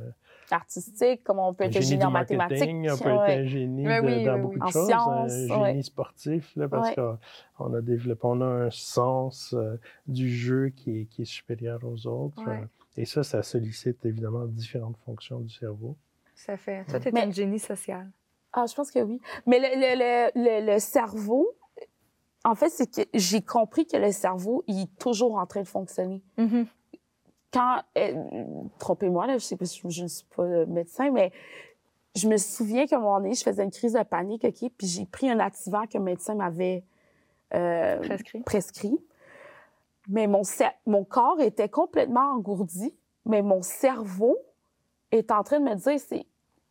[0.51, 2.59] Artistique, comme on peut un être génie génie en mathématiques.
[2.59, 3.31] marketing, on peut ouais.
[3.33, 4.59] être un génie de- oui, dans oui, beaucoup oui.
[4.59, 5.81] de En choses, sciences, un génie ouais.
[5.81, 6.95] sportif, là, parce Ouais.
[6.95, 7.17] qu'on
[7.59, 9.77] on a développé, on a un sens euh,
[10.07, 12.43] du jeu qui est, qui est supérieur aux autres.
[12.45, 12.63] Ouais.
[12.97, 15.95] et ça, ça sollicite évidemment différentes fonctions du cerveau.
[16.35, 16.83] Ça fait.
[16.89, 18.09] Toi, t'es Mais- une génie sociale.
[18.51, 19.21] Ah, je pense que oui.
[19.47, 21.47] Mais le, le, le, le, le cerveau,
[22.43, 25.67] en fait, c'est que j'ai compris que le cerveau, il est toujours en train de
[25.67, 26.23] fonctionner.
[26.37, 26.65] Mhm.
[27.53, 28.13] Quand, euh,
[28.79, 31.31] trompez-moi, là, je sais pas, je, je ne suis pas médecin, mais
[32.15, 34.87] je me souviens qu'à un moment donné, je faisais une crise de panique, OK, puis
[34.87, 36.83] j'ai pris un activant que le médecin m'avait
[37.53, 38.41] euh, Prescrit.
[38.41, 38.99] prescrit.
[40.09, 42.93] Mais mon, corps était complètement engourdi,
[43.25, 44.37] mais mon cerveau
[45.11, 46.25] est en train de me dire, c'est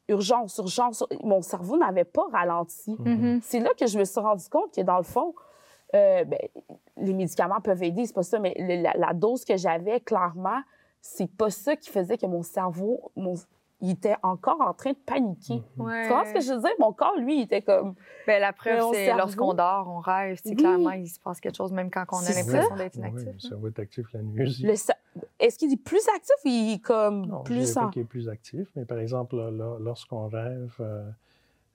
[0.08, 1.04] urgence, urgence.
[1.22, 2.96] Mon cerveau n'avait pas ralenti.
[2.98, 3.40] Mhm.
[3.42, 5.34] C'est là que je me suis rendu compte que dans le fond,
[5.94, 6.38] euh, ben,
[6.96, 10.60] les médicaments peuvent aider, c'est pas ça, mais le- la, la dose que j'avais, clairement,
[11.00, 13.34] c'est pas ça qui faisait que mon cerveau, mon,
[13.80, 15.62] il était encore en train de paniquer.
[15.78, 16.02] Ouais.
[16.02, 16.70] Tu vois ce que je veux dire?
[16.78, 17.94] Mon corps, lui, il était comme.
[18.26, 20.38] Ben, la preuve, c'est cerveau- lorsqu'on dort, on rêve.
[20.42, 20.56] C'est Oui.
[20.56, 23.26] clairement, il se passe quelque chose, même quand on a l'impression d'être Oui, inactif.
[23.26, 23.38] le là.
[23.48, 24.66] cerveau est actif la nuit aussi.
[25.40, 27.88] Est-ce qu'il est plus actif ou il est comme Non, je plus pas en.
[27.88, 29.34] qu'il est plus actif, mais par exemple,
[29.80, 31.08] lorsqu'on rêve, euh,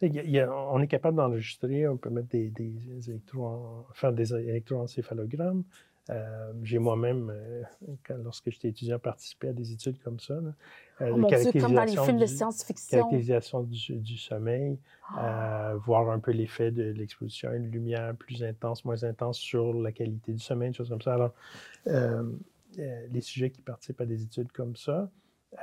[0.01, 3.85] y a- il y a- on est capable d'enregistrer, on peut mettre des, des électro
[3.93, 5.63] faire des électroencéphalogrammes.
[6.11, 7.63] Euh, J'ai moi-même, euh,
[8.05, 10.35] quand- lorsque j'étais étudiant, participé à des études comme ça.
[10.35, 10.53] là.
[11.01, 12.97] Euh, Oh de mon Dieu, comme dans les films de du- science-fiction.
[12.99, 14.77] Caractérisation du, du sommeil,
[15.15, 15.71] Ah.
[15.71, 19.73] euh, voir un peu l'effet de l'exposition à une lumière plus intense, moins intense sur
[19.73, 21.15] la qualité du sommeil, des choses comme ça.
[21.15, 21.33] Alors,
[22.77, 25.09] les sujets qui participent à des études comme ça,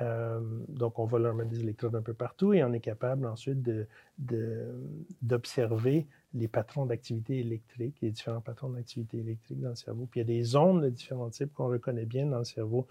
[0.01, 3.27] euh, donc on va leur mettre des électrodes un peu partout et on est capable
[3.27, 3.87] ensuite de-
[4.19, 4.75] de-
[5.21, 10.07] d'observer les patrons d'activité électrique, les différents patrons d'activité électrique dans le cerveau.
[10.11, 12.87] Puis il y a des ondes de différents types qu'on reconnaît bien dans le cerveau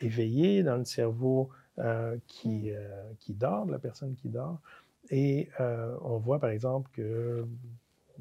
[0.00, 4.60] éveillé, dans le cerveau euh, qui, euh, qui dort, de la personne qui dort.
[5.10, 7.46] Et euh, on voit par exemple que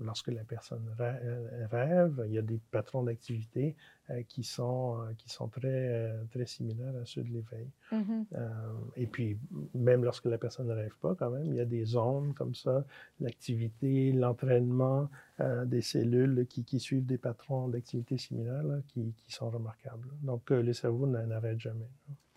[0.01, 3.75] lorsque la personne euh, rêve, il y a des patrons d'activité
[4.09, 7.69] euh, qui, sont, euh, qui sont très, très similaires à ceux de l'éveil.
[7.91, 8.25] Mhm.
[8.33, 8.49] Euh,
[8.95, 9.37] et puis,
[9.73, 12.55] même lorsque la personne ne rêve pas, quand même, il y a des zones comme
[12.55, 12.83] ça,
[13.19, 19.31] l'activité, l'entraînement euh, des cellules qui, qui suivent des patrons d'activité similaires là, qui, qui
[19.31, 20.09] sont remarquables.
[20.21, 21.89] Donc, euh, le cerveau n'a- n'arrête jamais.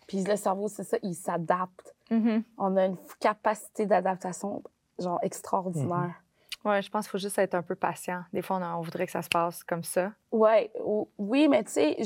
[0.07, 1.95] Puis le cerveau, c'est ça, il s'adapte.
[2.11, 2.43] Mhm.
[2.57, 4.61] On a une capacité d'adaptation,
[4.99, 6.21] genre, extraordinaire.
[6.65, 8.21] Ouais, je pense qu'il faut juste être un peu patient.
[8.33, 10.11] Des fois, on, a- on voudrait que ça se passe comme ça.
[10.31, 11.97] Ouais, ou- oui, mais tu sais,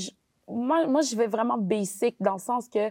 [0.47, 2.89] moi, moi, je vais vraiment basic dans le sens que,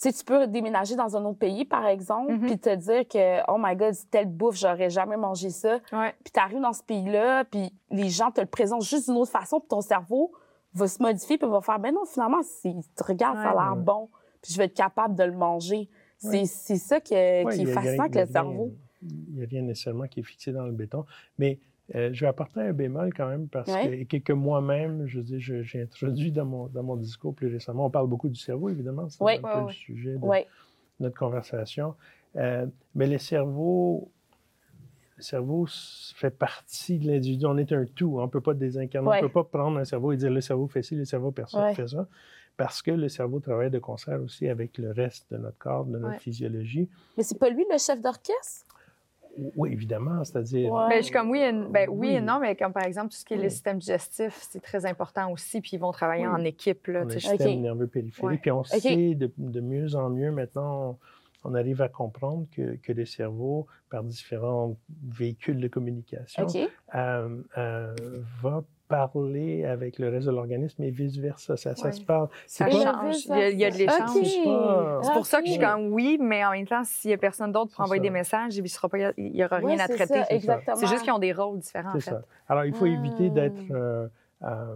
[0.00, 2.46] tu tu peux déménager dans un autre pays, par exemple, Mhm.
[2.46, 5.78] puis te dire que, oh my God, telle bouffe, j'aurais jamais mangé ça.
[5.92, 6.14] Ouais.
[6.22, 9.58] Puis t'arrives dans ce pays-là, puis les gens te le présentent juste d'une autre façon,
[9.58, 10.32] puis ton cerveau
[10.74, 13.82] va se modifier, puis va faire, ben non, finalement, si, regarde, ça a l'air Ouais.
[13.82, 14.10] bon,
[14.42, 15.88] puis je vais être capable de le manger.
[16.18, 16.44] C'est Ouais.
[16.44, 18.70] c'est ça que- Ouais, qui est fascinant avec le cerveau.
[19.28, 21.04] Il n'y a rien nécessairement qui est fixé dans le béton.
[21.38, 21.58] Mais
[21.94, 24.04] euh, je vais apporter un bémol quand même parce Ouais.
[24.06, 27.86] que, que, que moi-même, je je- j'ai introduit dans mon, dans mon discours plus récemment.
[27.86, 29.08] On parle beaucoup du cerveau, évidemment.
[29.08, 29.40] C'est Ouais.
[29.42, 30.26] un peu le sujet de
[31.00, 31.94] notre conversation.
[32.36, 34.10] Euh, mais le cerveau,
[35.16, 35.66] le cerveau
[36.14, 37.46] fait partie de l'individu.
[37.46, 38.18] On est un tout.
[38.18, 39.08] On ne peut pas désincarner.
[39.08, 41.32] On ne peut pas prendre un cerveau et dire le cerveau fait ci, le cerveau
[41.34, 41.62] fait ça.
[41.62, 41.74] Ouais.
[41.74, 42.06] fait ça.
[42.56, 45.98] Parce que le cerveau travaille de concert aussi avec le reste de notre corps, de
[45.98, 46.88] notre physiologie.
[47.16, 48.66] Mais c'est pas lui le chef d'orchestre?
[49.56, 50.24] Oui, évidemment.
[50.24, 50.72] C'est-à-dire.
[50.72, 50.88] Ouais.
[50.88, 52.08] Ben, je suis comme oui, et, ben, oui.
[52.08, 54.86] et non, mais comme par exemple, tout ce qui est le système digestif, c'est très
[54.86, 55.60] important aussi.
[55.60, 56.32] Puis ils vont travailler Oui.
[56.32, 56.86] en équipe.
[56.86, 58.30] Là, le système nerveux périphérique.
[58.30, 58.38] Ouais.
[58.38, 60.98] Puis on sait de, de mieux en mieux maintenant,
[61.44, 64.76] on, on arrive à comprendre que, que le cerveau, par différents
[65.08, 66.46] véhicules de communication,
[66.94, 67.94] euh, euh,
[68.42, 71.56] va parler avec le reste de l'organisme et vice-versa.
[71.56, 71.92] Ça, ça Ouais.
[71.92, 72.28] se parle.
[72.46, 73.16] Ça C'est pas- change.
[73.26, 74.16] Il y a, il y a de l'échange.
[74.16, 74.24] OK.
[74.24, 77.08] C'est pas- C'est pour ça que je suis comme oui, mais en même temps, s'il
[77.10, 78.04] n'y a personne d'autre pour envoyer ça.
[78.04, 80.22] des messages, il n'y aura rien à traiter.
[80.30, 82.10] C'est juste qu'ils ont des rôles différents, en fait.
[82.10, 82.22] ça.
[82.48, 82.88] Alors, il faut Ah.
[82.88, 84.06] éviter d'être, euh,
[84.42, 84.74] euh,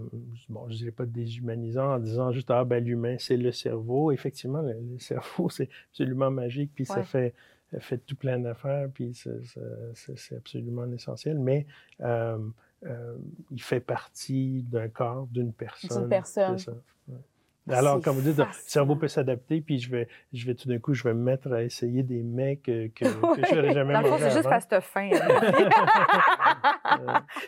[0.48, 4.10] bon, je dirais pas déshumanisant en disant juste, ah ben l'humain, c'est le cerveau.
[4.12, 7.02] Effectivement, le, le cerveau, c'est absolument magique, puis ça Ouais.
[7.04, 7.34] fait,
[7.72, 11.66] ça fait tout plein d'affaires, puis c'est absolument essentiel, mais
[12.00, 12.38] euh,
[12.86, 13.16] euh,
[13.50, 16.08] il fait partie d'un corps, d'une personne.
[16.08, 16.58] personne.
[16.58, 16.72] C'est ça.
[17.08, 17.76] Ouais.
[17.76, 20.78] Alors, comme vous dites, le cerveau peut s'adapter, puis je vais, je vais tout d'un
[20.78, 23.04] coup, je vais me mettre à essayer des mecs que, que,
[23.40, 25.10] que je n'aurais jamais Dans le fond, mangé c'est juste parce que faim.
[25.12, 25.18] Euh,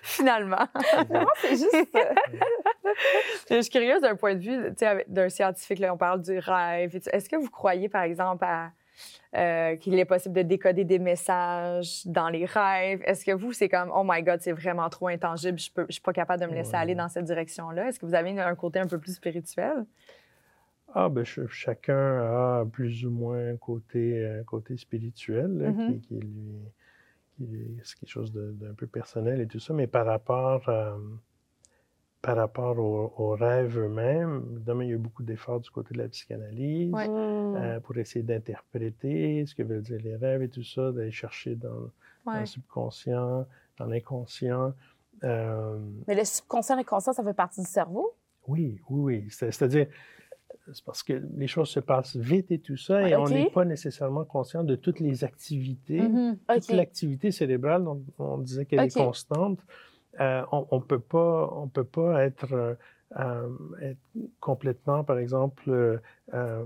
[0.02, 0.66] Finalement.
[1.10, 2.10] Non, c'est juste ça.
[3.50, 5.78] Je suis curieuse d'un point de vue tu sais, avec- d'un scientifique.
[5.78, 6.94] Là, on parle du rêve.
[7.10, 8.70] Est-ce que vous croyez, par exemple, à
[9.34, 13.00] euh, qu'il est possible de décoder des messages dans les rêves.
[13.06, 16.02] Est-ce que vous, c'est comme, oh my God, c'est vraiment trop intangible, je ne suis
[16.02, 16.78] pas capable de me laisser Ouais.
[16.78, 17.88] aller dans cette direction-là?
[17.88, 19.86] Est-ce que vous avez un côté un peu plus spirituel?
[20.94, 21.96] Ah, ben, ch- chacun
[22.60, 26.58] a plus ou moins un côté, un côté spirituel là, qui, qui lui.
[27.38, 30.94] qui c'est quelque chose d'un peu personnel et tout ça, mais par rapport, euh,
[32.22, 35.92] par rapport aux, aux rêves eux-mêmes, évidemment, il y a eu beaucoup d'efforts du côté
[35.94, 37.08] de la psychanalyse Ouais.
[37.08, 37.56] Mm.
[37.56, 41.56] euh, pour essayer d'interpréter ce que veulent dire les rêves et tout ça, d'aller chercher
[41.56, 41.90] dans,
[42.26, 43.44] le subconscient,
[43.78, 44.72] dans l'inconscient.
[45.24, 48.14] Euh, Mais le subconscient et l'inconscient, ça fait partie du cerveau?
[48.48, 49.26] oui, oui, oui.
[49.30, 49.86] C'est- C'est-à-dire,
[50.72, 53.64] c'est parce que les choses se passent vite et tout ça, et on n'est pas
[53.64, 56.00] nécessairement conscient de toutes les activités.
[56.00, 56.38] Mhm.
[56.48, 59.58] Toute l'activité cérébrale, dont on disait qu'elle est constante,
[60.20, 62.74] euh, on ne peut pas, on peut pas être, euh,
[63.18, 63.48] euh,
[63.80, 63.98] être
[64.40, 66.00] complètement, par exemple,
[66.34, 66.64] euh,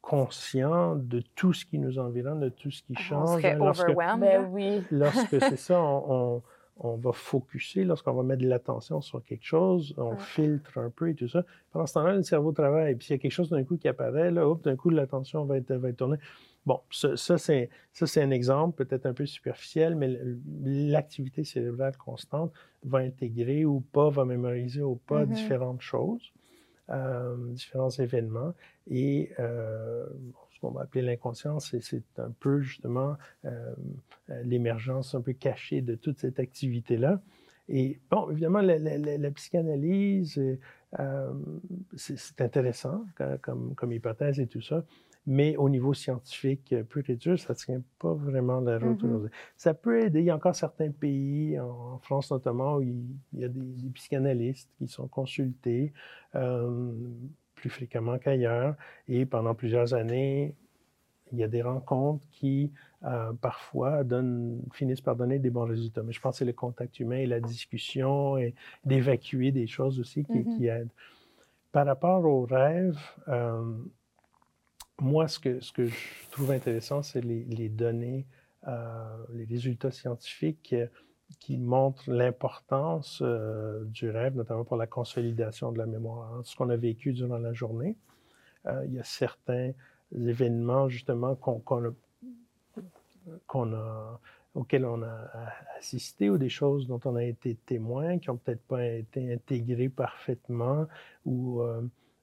[0.00, 3.30] conscient de tout ce qui nous environne, de tout ce qui On change.
[3.42, 3.58] serait hein.
[3.58, 3.94] Lorsque-.
[4.18, 4.82] Ben oui.
[4.90, 6.04] lorsque c'est ça, on,
[6.36, 6.42] on,
[6.78, 10.16] on va focuser, lorsqu'on va mettre de l'attention sur quelque chose, on Ouais.
[10.18, 11.44] filtre un peu et tout ça.
[11.70, 12.96] Pendant ce temps-là, le cerveau travaille.
[12.96, 15.44] Puis s'il y a quelque chose d'un coup qui apparaît, là, hop, d'un coup, l'attention
[15.44, 16.18] va être, va être tournée.
[16.64, 20.16] Bon, ça, ça, c'est, ça, c'est un exemple peut-être un peu superficiel, mais
[20.64, 22.52] l'activité cérébrale constante
[22.84, 25.32] va intégrer ou pas, va mémoriser ou pas Mhm.
[25.32, 26.32] différentes choses,
[26.90, 28.54] euh, différents événements.
[28.88, 30.06] Et euh,
[30.54, 31.80] ce qu'on va appeler l'inconscient, c'est,
[32.18, 33.74] un peu justement euh,
[34.44, 37.20] l'émergence un peu cachée de toute cette activité-là.
[37.68, 40.40] Et bon, évidemment, la, la- la- la psychanalyse,
[41.00, 41.32] euh,
[41.96, 43.04] c'est intéressant
[43.40, 44.84] comme hypothèse et tout ça,
[45.26, 49.02] mais au niveau scientifique euh, pur et dur, ça ne tient pas vraiment la route
[49.02, 49.10] Mhm.
[49.10, 49.30] aujourd'hui.
[49.56, 50.20] Ça peut aider.
[50.20, 53.04] Il y a encore certains pays, en, France notamment, où il,
[53.34, 55.92] y a des, des psychanalystes qui sont consultés
[56.34, 56.92] euh,
[57.54, 58.74] plus fréquemment qu'ailleurs.
[59.08, 60.56] Et pendant plusieurs années,
[61.32, 62.72] il y a des rencontres qui,
[63.04, 66.02] euh, parfois, donnent, finissent par donner des bons résultats.
[66.02, 68.54] Mais je pense que c'est le contact humain et la discussion et
[68.84, 70.56] d'évacuer des choses aussi qui, Mhm.
[70.56, 70.90] qui aident.
[71.70, 73.62] Par rapport aux rêves, euh,
[75.02, 78.24] moi, ce que, je trouve intéressant, c'est les, données,
[78.68, 80.74] euh, les résultats scientifiques
[81.40, 86.32] qui montrent l'importance euh, du rêve, notamment pour la consolidation de la mémoire.
[86.34, 87.96] Hein, ce qu'on a vécu durant la journée,
[88.66, 89.72] euh, il y a certains
[90.14, 91.86] événements, justement, qu'on
[93.74, 94.20] a-
[94.54, 95.30] auxquels on a
[95.78, 99.88] assisté ou des choses dont on a été témoin qui n'ont peut-être pas été intégrées
[99.88, 100.86] parfaitement
[101.24, 101.62] ou,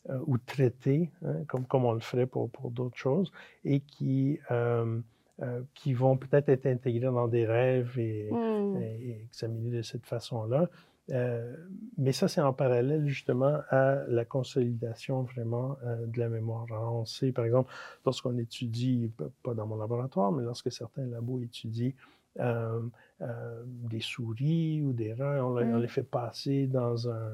[0.09, 3.31] euh, ou traitées, hein, comme, comme on le ferait pour, pour d'autres choses,
[3.65, 4.99] et qui, euh,
[5.41, 8.77] euh, qui vont peut-être être intégrés dans des rêves et, Mm.
[8.77, 10.67] et- et examinés de cette façon-là.
[11.97, 16.65] Mais ça, c'est en parallèle justement à la consolidation vraiment de la mémoire.
[16.69, 17.73] Alors, on sait, par exemple,
[18.05, 19.09] lorsqu'on étudie,
[19.41, 21.93] pas dans mon laboratoire, mais lorsque certains labos étudient
[23.89, 25.81] des souris ou des rats, on, les- on Mm.
[25.81, 27.31] les fait passer dans un,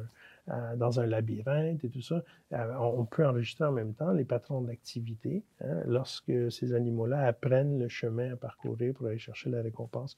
[0.50, 2.24] euh, dans un labyrinthe et tout ça.
[2.54, 7.80] Euh, on, peut enregistrer en même temps les patrons d'activité hein, lorsque ces animaux-là apprennent
[7.80, 10.16] le chemin à parcourir pour aller chercher la récompense.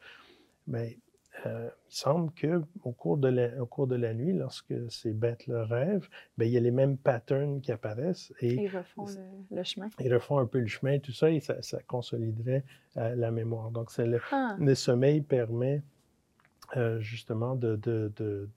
[1.46, 5.14] Euh, il semble que au cours de la, au cours de la nuit, lorsque ces
[5.14, 9.56] bêtes-là rêvent, ben, il y a les mêmes patterns qui apparaissent et Ils refont le,
[9.56, 9.88] le chemin.
[10.00, 12.64] ils refont un peu le chemin et tout ça, et ça, ça consoliderait
[12.96, 13.70] la mémoire.
[13.70, 14.56] Donc, le, Ah.
[14.60, 15.84] le sommeil permet
[17.00, 18.50] justement de, de- de-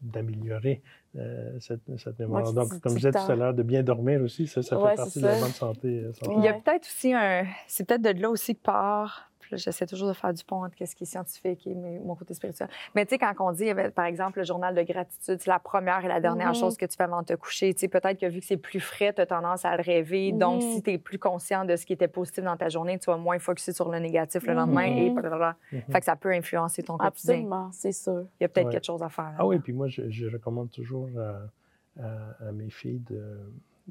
[0.00, 0.82] d'améliorer
[1.16, 2.52] euh, cette, cette mémoire.
[2.52, 4.96] Donc, comme je disais tout à l'heure, de bien dormir aussi, ça, ça Ouais, fait
[4.96, 5.40] partie c'est de la ça.
[5.40, 5.88] bonne santé.
[6.00, 6.32] euh, santé.
[6.38, 7.44] Il y a peut-être aussi un.
[7.66, 9.30] C'est peut-être de là aussi que part.
[9.56, 12.34] J'essaie toujours de faire du pont entre ce qui est scientifique et mes- mon côté
[12.34, 12.68] spirituel.
[12.94, 15.46] Mais tu sais, quand on dit, eh ben, par exemple, le journal de gratitude, c'est
[15.46, 16.54] la première et la dernière Mhm.
[16.54, 17.72] chose que tu fais avant de te coucher.
[17.74, 20.32] Tu sais, peut-être que vu que c'est plus frais, tu as tendance à le rêver.
[20.32, 20.70] Donc, Mhm.
[20.72, 23.16] si tu es plus conscient de ce qui était positif dans ta journée, tu vas
[23.16, 24.82] moins focuser sur le négatif le lendemain.
[24.84, 25.56] Et blablabla.
[25.72, 25.80] Mhm.
[25.90, 27.34] Fait que ça peut influencer ton quotidien.
[27.34, 28.24] Absolument, c'est sûr.
[28.40, 28.72] Il y a peut-être Ouais.
[28.72, 29.34] quelque chose à faire.
[29.38, 33.38] Ah oui, puis moi, je, je recommande toujours à, à- à mes filles de,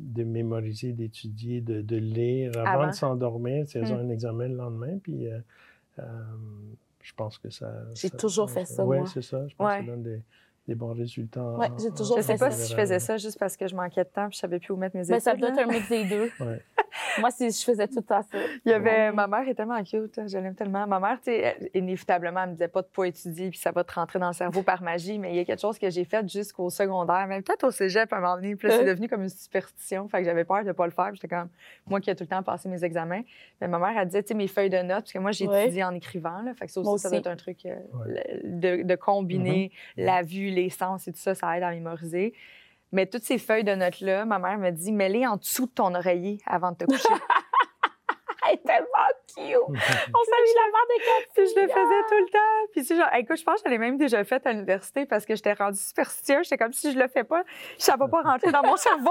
[0.02, 2.88] de mémoriser, d'étudier, de, de lire avant, Avant.
[2.88, 3.68] de s'endormir.
[3.68, 3.92] Si elles Mm.
[3.92, 5.40] ont un examen le lendemain, puis euh,
[6.00, 6.04] euh,
[7.02, 7.72] je pense que ça...
[7.96, 9.48] J'ai toujours fait ça, Oui, c'est ça.
[9.48, 9.80] Je pense Ouais.
[9.80, 10.22] que ça donne des,
[10.68, 11.44] des bons résultats.
[11.54, 14.04] Ouais, j'ai toujours Je sais pas si je faisais ça juste parce que je manquais
[14.04, 15.22] de temps et je savais plus où mettre mes Mais études.
[15.22, 16.30] ça doit être un mix des deux.
[16.40, 16.62] Ouais.
[17.20, 18.38] Moi, c'est- je faisais tout le temps ça.
[18.66, 19.12] Il y avait, Ouais.
[19.14, 20.86] ma mère est tellement cute, je l'aime tellement.
[20.88, 23.86] Ma mère, tu sais, inévitablement, elle me disait pas de pas étudier, puis ça va
[23.86, 26.04] te rentrer dans le cerveau par magie, mais il y a quelque chose que j'ai
[26.04, 28.86] fait jusqu'au secondaire, même peut-être au cégep à un moment donné, puis c'est Hein?
[28.86, 31.48] devenu comme une superstition, fait que j'avais peur de pas le faire, j'étais comme,
[31.88, 33.22] moi qui ai tout le temps passé mes examens.
[33.62, 35.48] Mais ma mère, elle disait, tu sais, mes feuilles de notes, parce que moi, j'ai
[35.48, 35.64] Ouais.
[35.64, 37.76] étudié en écrivant, là, fait que ça aussi, ça doit être un truc euh,
[38.44, 40.06] de, de combiner Mhm.
[40.06, 42.34] la vue, les sens et tout ça, ça aide à mémoriser.
[42.92, 45.96] Mais toutes ces feuilles de notes-là, ma mère me dit, mets-les en dessous de ton
[45.96, 47.08] oreiller avant de te coucher.
[48.52, 48.88] Elle est tellement
[49.28, 49.56] cute.
[49.68, 51.28] On salue la mère de Cathy.
[51.36, 52.72] Puis je le faisais tout le temps.
[52.74, 55.26] Puis c'est genre, écoute, je pense que je l'ai même déjà fait à l'université parce
[55.26, 56.44] que j'étais rendue superstitieuse.
[56.44, 57.44] J'étais comme si je le fais pas,
[57.78, 59.10] ça va pas rentrer dans mon cerveau.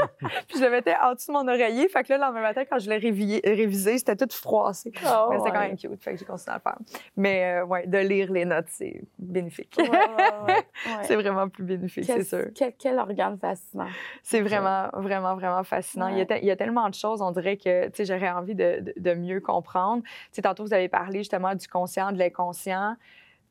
[0.48, 1.88] puis je le mettais en dessous de mon oreiller.
[1.88, 4.92] Fait que là, le lendemain matin, quand je l'ai révisé, révisé c'était tout froissé.
[5.06, 6.02] Oh, Mais c'était quand même cute.
[6.02, 6.78] Fait que j'ai continué à le faire.
[7.16, 9.74] Mais euh, ouais, de lire les notes, c'est bénéfique.
[9.78, 10.54] Ouais, ouais, ouais.
[10.54, 11.04] Ouais.
[11.04, 12.46] c'est vraiment plus bénéfique, c'est sûr.
[12.54, 13.86] quel, quel organe fascinant.
[14.22, 16.08] C'est vraiment, vraiment, vraiment fascinant.
[16.08, 16.26] Il, y a Ouais.
[16.26, 18.79] te- il y a tellement de choses, on dirait que tu sais, j'aurais envie de,
[18.80, 20.02] de- de mieux comprendre.
[20.42, 22.96] Tantôt, vous avez parlé justement du conscient, de l'inconscient.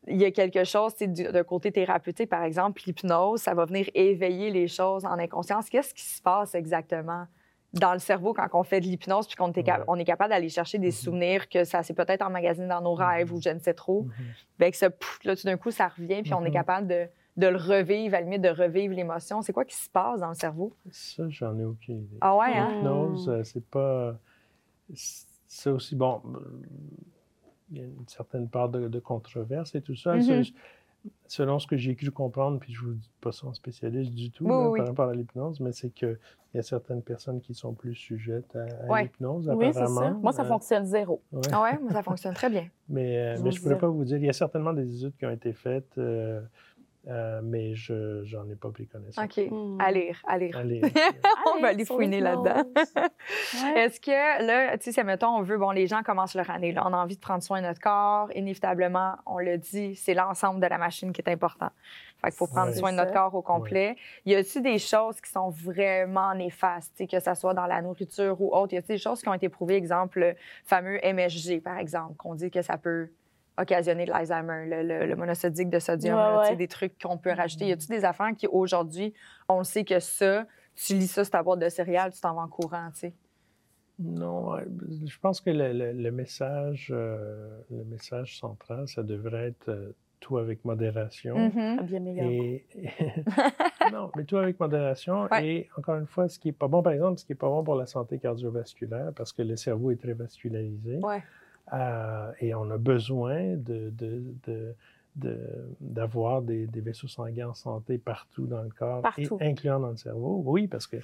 [0.07, 3.89] Il y a quelque chose, du- d'un côté thérapeutique, par exemple, l'hypnose, ça va venir
[3.93, 5.69] éveiller les choses en inconscience.
[5.69, 7.25] Qu'est-ce qui se passe exactement
[7.73, 10.01] dans le cerveau quand on fait de l'hypnose puis qu'on est, cap- Ouais.
[10.01, 10.91] est capable d'aller chercher des Mhm.
[10.93, 13.37] souvenirs que ça s'est peut-être emmagasiné dans nos rêves Mhm.
[13.37, 14.03] ou je ne sais trop.
[14.03, 14.11] Mhm.
[14.57, 16.53] Bien que ça, pouf, là, tout d'un coup, ça revient puis on est Mhm.
[16.53, 17.05] capable de,
[17.37, 19.41] de le revivre, à la limite de revivre l'émotion.
[19.43, 20.73] C'est quoi qui se passe dans le cerveau?
[20.89, 22.17] Ça, j'en ai aucune idée.
[22.21, 22.69] Ah ouais, hein?
[22.73, 24.15] L'hypnose, euh, c'est pas.
[24.93, 26.21] C'est aussi bon.
[26.25, 26.39] euh,
[27.71, 30.15] Il y a une certaine part de, de controverse et tout ça.
[30.15, 30.21] Mhm.
[30.21, 30.51] Ça, je-
[31.29, 34.31] Selon ce que j'ai cru comprendre, puis je vous dis pas ça en spécialiste du
[34.31, 34.79] tout Oui, là, oui.
[34.79, 36.19] par rapport à l'hypnose, mais c'est qu'il
[36.53, 39.03] y a certaines personnes qui sont plus sujettes à, à Ouais.
[39.03, 39.83] l'hypnose, Oui, c'est ça.
[39.85, 40.19] apparemment.
[40.19, 41.21] Moi, ça Euh, fonctionne zéro.
[41.53, 42.67] Ah ouais, moi, ça fonctionne très bien.
[42.89, 44.17] Mais, euh, Je mais je pourrais pas vous dire.
[44.17, 46.41] Il y a certainement des études qui ont été faites, euh,
[47.09, 49.23] euh, mais je j'en ai pas pris connaissance.
[49.23, 49.37] OK.
[49.49, 49.77] Mm.
[49.81, 50.57] À lire, à lire.
[50.57, 50.81] Allez.
[51.55, 52.63] On va aller fouiner là-dedans.
[53.63, 53.81] Ouais.
[53.85, 56.71] Est-ce que, là, tu sais, si, mettons, on veut, bon, les gens commencent leur année,
[56.71, 60.13] là, on a envie de prendre soin de notre corps, inévitablement, on le dit, c'est
[60.13, 61.69] l'ensemble de la machine qui est important.
[62.21, 62.73] Fait qu'il faut prendre Ouais.
[62.77, 63.95] soin de notre corps au complet.
[64.25, 67.81] Y a-t-il des choses qui sont vraiment néfastes, tu sais, que ce soit dans la
[67.81, 68.73] nourriture ou autre?
[68.73, 70.35] Y a-t-il des choses qui ont été prouvées, exemple, le
[70.65, 73.09] fameux MSG, par exemple, qu'on dit que ça peut
[73.59, 76.57] occasionner de l'Alzheimer, le, le- le monosodique de sodium, Ouais, là, tu sais, ouais.
[76.57, 77.65] des trucs qu'on peut rajouter.
[77.67, 79.13] Y a-t-il des affaires qui, aujourd'hui,
[79.47, 80.45] on le sait que ça,
[80.75, 83.13] tu lis ça sur ta boîte de céréales, tu t'en vas en courant, tu sais?
[84.01, 89.67] Non, je pense que le, le- le message, euh, le message central, ça devrait être
[89.69, 89.91] euh,
[90.21, 91.37] tout avec modération.
[91.37, 91.81] Mhm.
[91.83, 92.25] Bien meilleur.
[92.29, 92.65] Et
[93.91, 95.27] non, mais tout avec modération.
[95.31, 95.45] Ouais.
[95.45, 97.47] Et encore une fois, ce qui est pas bon, par exemple, ce qui est pas
[97.49, 100.99] bon pour la santé cardiovasculaire, parce que le cerveau est très vascularisé.
[101.03, 101.21] Ouais.
[101.73, 104.75] Euh, et on a besoin de, de- de-
[105.15, 109.37] de- d'avoir des, des vaisseaux sanguins en santé partout dans le corps, Partout.
[109.39, 110.41] et incluant dans le cerveau.
[110.45, 110.97] Oui, parce que,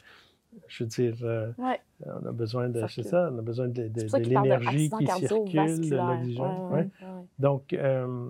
[0.67, 1.81] je veux dire, euh, Ouais.
[2.05, 6.67] on a besoin de, c'est ça, on a besoin de, l'énergie qui circule, de l'oxygène.
[6.71, 6.89] Ouais, ouais.
[7.37, 8.29] Donc, euh,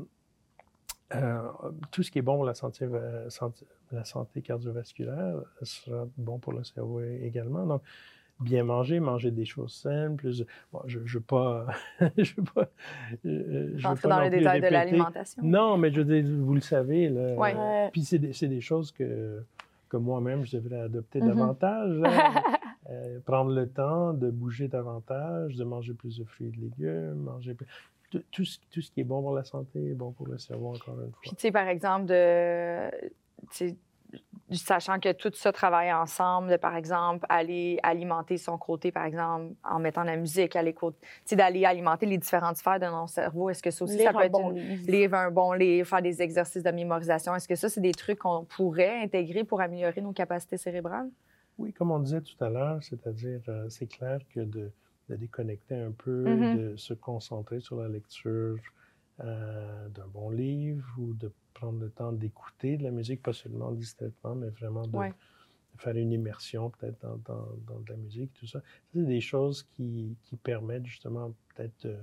[1.92, 2.88] tout ce qui est bon pour la santé,
[3.30, 7.66] santé- la santé cardiovasculaire sera bon pour le cerveau également.
[7.66, 7.82] Donc,
[8.40, 10.30] bien manger, manger des choses simples.
[10.74, 11.68] Bon, je ne veux pas.
[12.18, 12.68] je veux pas,
[13.26, 15.44] euh, je veux Rentrer pas dans non le plus détail de l'alimentation.
[15.44, 17.10] Non, mais je veux dire, vous le savez.
[17.10, 17.90] Là, Ouais.
[17.92, 19.42] Puis c'est des, c'est des choses que,
[19.90, 21.28] que moi-même, je devrais adopter Mhm.
[21.28, 21.98] davantage.
[22.00, 22.10] là.
[22.92, 27.16] Euh, prendre le temps de bouger davantage, de manger plus de fruits et de légumes,
[27.16, 27.66] manger plus-
[28.12, 30.38] tout, tout ce, tout ce qui est bon pour la santé est bon pour le
[30.38, 31.36] cerveau, encore une Puis, fois.
[31.36, 33.10] tu sais, par exemple, de, tu
[33.50, 33.76] sais,
[34.52, 39.54] sachant que tout ça travaille ensemble, de, par exemple, aller alimenter son côté, par exemple,
[39.64, 42.86] en mettant de la musique à l'écoute, tu sais, d'aller alimenter les différentes sphères de
[42.86, 43.50] notre cerveau.
[43.50, 44.92] Est-ce que ça aussi, Lire ça peut un être bon une- livre.
[44.92, 47.34] lire un bon livre, faire des exercices de mémorisation?
[47.36, 51.10] Est-ce que ça, c'est des trucs qu'on pourrait intégrer pour améliorer nos capacités cérébrales?
[51.58, 54.72] Oui, comme on disait tout à l'heure, c'est-à-dire, euh, c'est clair que de,
[55.10, 56.46] de déconnecter un peu, Mhm.
[56.46, 58.58] de se concentrer sur la lecture
[59.22, 63.72] euh, d'un bon livre ou de prendre le temps d'écouter de la musique, pas seulement
[63.72, 65.14] distraitement, mais vraiment de, Ouais.
[65.76, 68.62] de faire une immersion peut-être dans, dans- dans de la musique, tout ça.
[68.94, 71.96] C'est des choses qui, qui permettent justement peut-être de,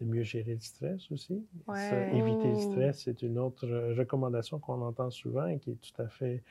[0.00, 1.46] de mieux gérer le stress aussi.
[1.74, 5.80] Ça, éviter le stress, c'est une autre euh, recommandation qu'on entend souvent et qui est
[5.80, 6.42] tout à fait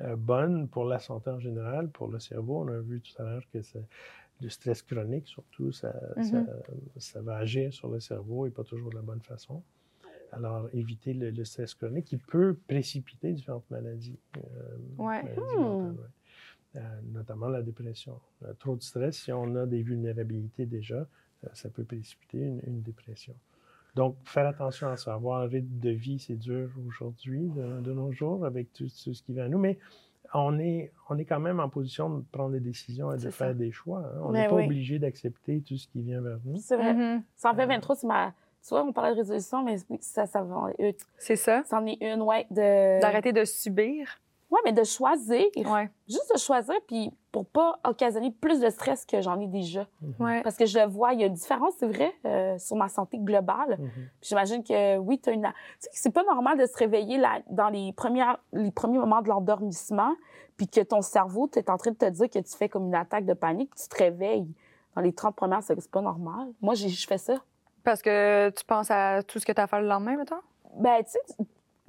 [0.00, 2.62] euh, bonne pour la santé en général, pour le cerveau.
[2.64, 3.86] On a vu tout à l'heure que c'est-
[4.40, 6.44] le stress chronique, surtout, ça, ça,
[6.96, 9.62] ça va agir sur le cerveau et pas toujours de la bonne façon.
[10.32, 14.18] Alors, éviter le, le stress chronique qui peut précipiter différentes maladies.
[14.36, 14.40] euh,
[14.98, 15.22] Ouais.
[15.22, 15.88] maladies Hmm.
[15.90, 15.94] ouais.
[16.76, 18.20] Euh, notamment la dépression.
[18.44, 21.06] Euh, trop de stress, si on a des vulnérabilités déjà,
[21.52, 23.34] ça peut précipiter une, une dépression.
[23.96, 25.14] Donc, faire attention à ça.
[25.14, 29.12] Avoir un rythme de vie, c'est dur aujourd'hui, de, de nos jours, avec tout, tout
[29.14, 29.58] ce qui vient à nous.
[29.58, 29.78] Mais
[30.34, 33.48] on est, on est quand même en position de prendre des décisions et de faire
[33.48, 33.54] ça.
[33.54, 34.00] des choix.
[34.00, 34.20] hein.
[34.22, 34.64] On Mais n'est pas oui.
[34.66, 36.56] obligé d'accepter tout ce qui vient vers nous.
[36.58, 36.94] C'est vrai.
[36.94, 37.22] Mhm.
[37.36, 38.32] 123, c'est ma.
[38.62, 40.66] Tu vois, on parlait de résolution, mais oui, ça, ça va.
[41.16, 41.62] C'est ça?
[41.64, 42.46] C'en est une, ouais.
[42.50, 43.00] De...
[43.00, 44.20] D'arrêter de subir?
[44.64, 45.44] Mais de choisir.
[45.56, 45.90] Ouais.
[46.08, 49.86] Juste de choisir, puis pour pas occasionner plus de stress que j'en ai déjà.
[50.18, 50.42] Ouais.
[50.42, 52.88] Parce que je le vois, il y a une différence, c'est vrai, euh, sur ma
[52.88, 53.76] santé globale.
[53.78, 53.90] Mhm.
[54.22, 55.42] J'imagine que oui, tu as une.
[55.42, 55.48] Tu
[55.78, 59.22] sais, que c'est pas normal de se réveiller là, dans les, premières, les premiers moments
[59.22, 60.14] de l'endormissement,
[60.56, 62.86] puis que ton cerveau, tu es en train de te dire que tu fais comme
[62.86, 64.48] une attaque de panique, tu te réveilles.
[64.96, 66.48] dans les 30 premières, c'est c'est pas normal.
[66.60, 67.34] Moi, je fais ça.
[67.84, 70.40] Parce que tu penses à tout ce que tu as à faire le lendemain, mettons?
[70.76, 71.20] Ben, tu sais,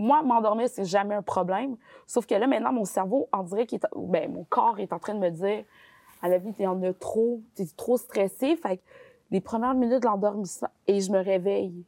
[0.02, 1.78] moi, m'endormir, c'est jamais un problème.
[2.08, 4.99] Sauf que là, maintenant, mon cerveau, on dirait qu'il est, ben, mon corps est en
[4.99, 5.64] train de me dire,
[6.22, 8.56] à la vie, t'es en as trop, t'es trop stressé.
[8.56, 8.82] Fait que
[9.32, 11.86] les premières minutes de l'endormissement, et je me réveille.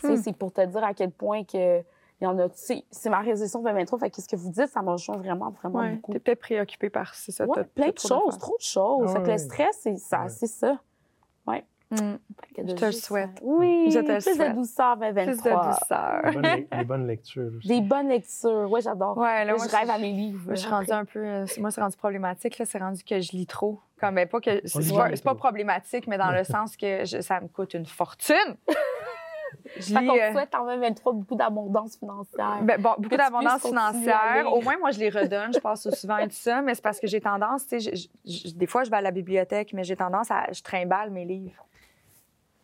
[0.00, 0.16] Tu sais, Hmm.
[0.16, 1.80] c'est pour te dire à quel point que,
[2.20, 3.98] il y en a, tu sais, c'est ma résolution 2023.
[4.00, 5.96] Fait que ce que vous dites, ça me rejoint vraiment, vraiment Ouais.
[5.96, 6.12] beaucoup.
[6.12, 7.44] T'es peut-être préoccupé par ça.
[7.46, 9.04] Ouais, plein de choses, trop de choses.
[9.08, 10.78] Ah fait que le stress, c'est ça, c'est ça.
[11.90, 12.16] Mm.
[12.58, 13.30] Je te le souhaite.
[13.40, 14.50] euh, Oui, Je te le plus souhaite.
[14.50, 15.64] de douceur Plus 2023.
[15.64, 16.22] de douceur.
[16.24, 17.68] Des bonnes, des bonnes lectures aussi.
[17.68, 18.70] Des bonnes lectures.
[18.70, 19.16] Ouais, j'adore.
[19.16, 20.42] Ouais, là, moi, je rêve à mes livres.
[20.46, 21.20] Moi, je suis rendue un peu.
[21.24, 22.58] euh, moi, c'est rendu problématique.
[22.58, 23.80] Là, c'est rendu que je lis trop.
[24.00, 24.60] Comme, ben, pas que.
[24.66, 25.38] C'est pas, c'est pas trop.
[25.38, 28.36] problématique, mais dans le sens que je- ça me coûte une fortune.
[29.76, 30.06] Je Fait lis.
[30.06, 32.58] qu'on euh, souhaite en 2023 beaucoup d'abondance financière.
[32.62, 34.44] ben, bon, beaucoup d'abondance financière.
[34.52, 35.52] Au moins, moi, je les redonne.
[35.54, 37.92] Je passe souvent et tout ça, mais c'est parce que j'ai tendance, tu sais,
[38.54, 40.52] des fois, je vais à la bibliothèque, mais j'ai tendance à.
[40.52, 41.64] Je trimballe mes livres.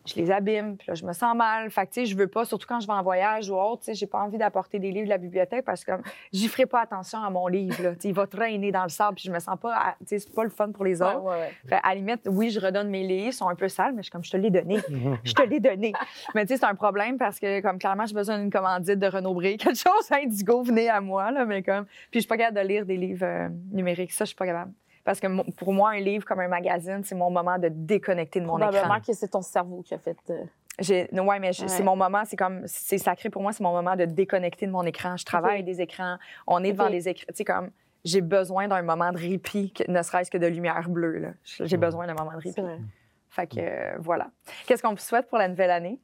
[0.05, 1.69] Je les abîme, puis là, je me sens mal.
[1.71, 3.81] Fait que, tu sais, je veux pas, surtout quand je vais en voyage ou autre,
[3.81, 6.47] tu sais, j'ai pas envie d'apporter des livres de la bibliothèque parce que comme, j'y
[6.47, 7.91] ferai pas attention à mon livre, là.
[7.95, 10.05] Tu sais, il va traîner dans le sable, puis je me sens pas, à- tu
[10.07, 11.21] sais, c'est pas le fun pour les autres.
[11.21, 11.51] ouais, ouais.
[11.67, 14.01] Fait, à la limite, oui, je redonne mes livres, ils sont un peu sales, mais
[14.03, 14.77] je suis comme, je te l'ai donné.
[15.23, 15.93] Je te l'ai donné.
[16.35, 19.07] Mais tu sais, c'est un problème parce que, comme clairement, j'ai besoin d'une commandite de
[19.07, 19.57] Renaud Bré.
[19.57, 21.85] Quelque chose, Indigo, venez à moi, là, mais comme.
[21.85, 24.11] Puis je suis pas capable de lire des livres euh, numériques.
[24.11, 24.71] Ça, je suis pas capable.
[25.05, 28.45] Parce que pour moi, un livre comme un magazine, c'est mon moment de déconnecter de
[28.45, 28.99] mon Probablement écran.
[29.07, 30.17] que c'est ton cerveau qui a fait.
[30.29, 30.43] euh,
[31.21, 31.67] ouais, mais Ouais.
[31.67, 34.71] c'est mon moment, c'est comme, c'est sacré pour moi, c'est mon moment de déconnecter de
[34.71, 35.15] mon écran.
[35.15, 35.65] Je travaille Ok.
[35.65, 37.25] des écrans, on est devant des écrans.
[37.29, 37.69] Tu sais, comme,
[38.03, 41.29] j'ai besoin d'un moment de répit, ne serait-ce que de lumière bleue, là.
[41.43, 42.61] J'ai besoin d'un moment de répit.
[43.29, 44.31] Fait que, euh, voilà.
[44.65, 45.99] Qu'est-ce qu'on vous souhaite pour la nouvelle année?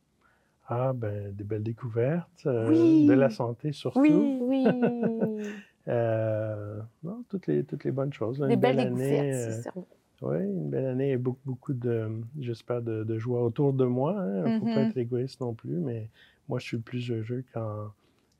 [0.67, 3.05] Ah, ben, des belles découvertes, euh, Oui.
[3.07, 3.99] de la santé surtout.
[4.41, 4.65] Oui.
[4.67, 5.43] Euh,
[5.87, 8.39] non, toutes les, toutes les bonnes choses.
[8.39, 8.47] là.
[8.47, 9.09] Des Une belles belle année.
[9.09, 9.87] découvertes, euh, c'est cerveau.
[10.21, 14.13] oui, une belle année et beaucoup, beaucoup de, j'espère, de, de joie autour de moi.
[14.27, 14.89] Il ne faut pas Mhm.
[14.89, 16.09] être égoïste non plus, mais
[16.47, 17.91] moi, je suis le plus heureux quand,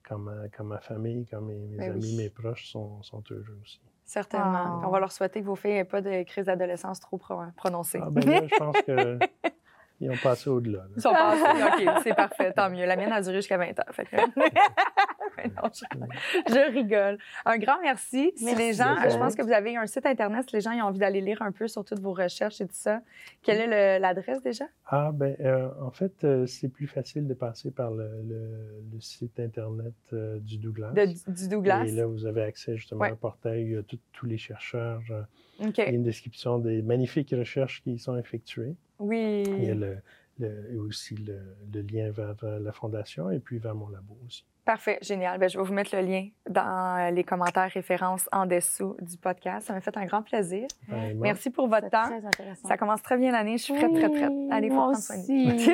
[0.08, 2.16] quand, ma, quand ma famille, quand mes, mes Ben amis, oui.
[2.18, 3.80] mes proches sont, sont heureux aussi.
[4.04, 4.82] Certainement.
[4.84, 8.00] On va leur souhaiter que vos filles n'aient pas de crise d'adolescence trop pro- prononcée.
[8.02, 8.76] Ah, ben là, je pense
[10.02, 10.80] qu'ils ont passé au-delà.
[10.80, 10.86] là.
[10.96, 11.88] Ils sont passés.
[11.88, 12.52] OK, c'est parfait.
[12.54, 12.86] Tant mieux.
[12.86, 13.84] La mienne a duré jusqu'à 20 ans.
[13.92, 14.16] Fait que-
[15.38, 16.54] Mais non, je...
[16.54, 17.18] je rigole.
[17.46, 18.32] Un grand merci.
[18.36, 20.72] Si Merci, les gens, je pense que vous avez un site Internet, si les gens
[20.72, 23.02] ils ont envie d'aller lire un peu sur toutes vos recherches et tout ça,
[23.44, 24.66] quelle est le- l'adresse déjà?
[24.88, 29.00] Ah, ben, euh, en fait, euh, c'est plus facile de passer par le, le- le
[29.00, 30.92] site Internet euh, du Douglas.
[30.92, 31.86] De, du Douglas?
[31.86, 33.10] Et là, vous avez accès justement Ouais.
[33.10, 35.02] à un portail, tout- tous les chercheurs.
[35.12, 35.22] euh,
[35.66, 35.78] OK.
[35.78, 38.76] Il y a une description des magnifiques recherches qui y sont effectuées.
[39.02, 39.44] Oui.
[39.48, 39.98] Il y a le,
[40.40, 41.40] le- et aussi le,
[41.74, 44.46] le lien vers euh, la fondation et puis vers mon labo aussi.
[44.64, 45.40] Parfait, génial.
[45.40, 49.66] Ben, je vais vous mettre le lien dans les commentaires références en dessous du podcast.
[49.68, 50.68] Ça m'a fait un grand plaisir.
[50.88, 51.20] Vraiment.
[51.22, 52.06] Merci pour votre temps.
[52.06, 52.68] très intéressant.
[52.68, 53.58] Ça commence très bien l'année.
[53.58, 54.32] Je suis prête, prête, prête.
[54.52, 55.72] Allez, moi prendre soin de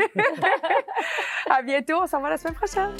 [1.52, 1.96] à bientôt.
[2.02, 2.92] On se revoit la semaine prochaine.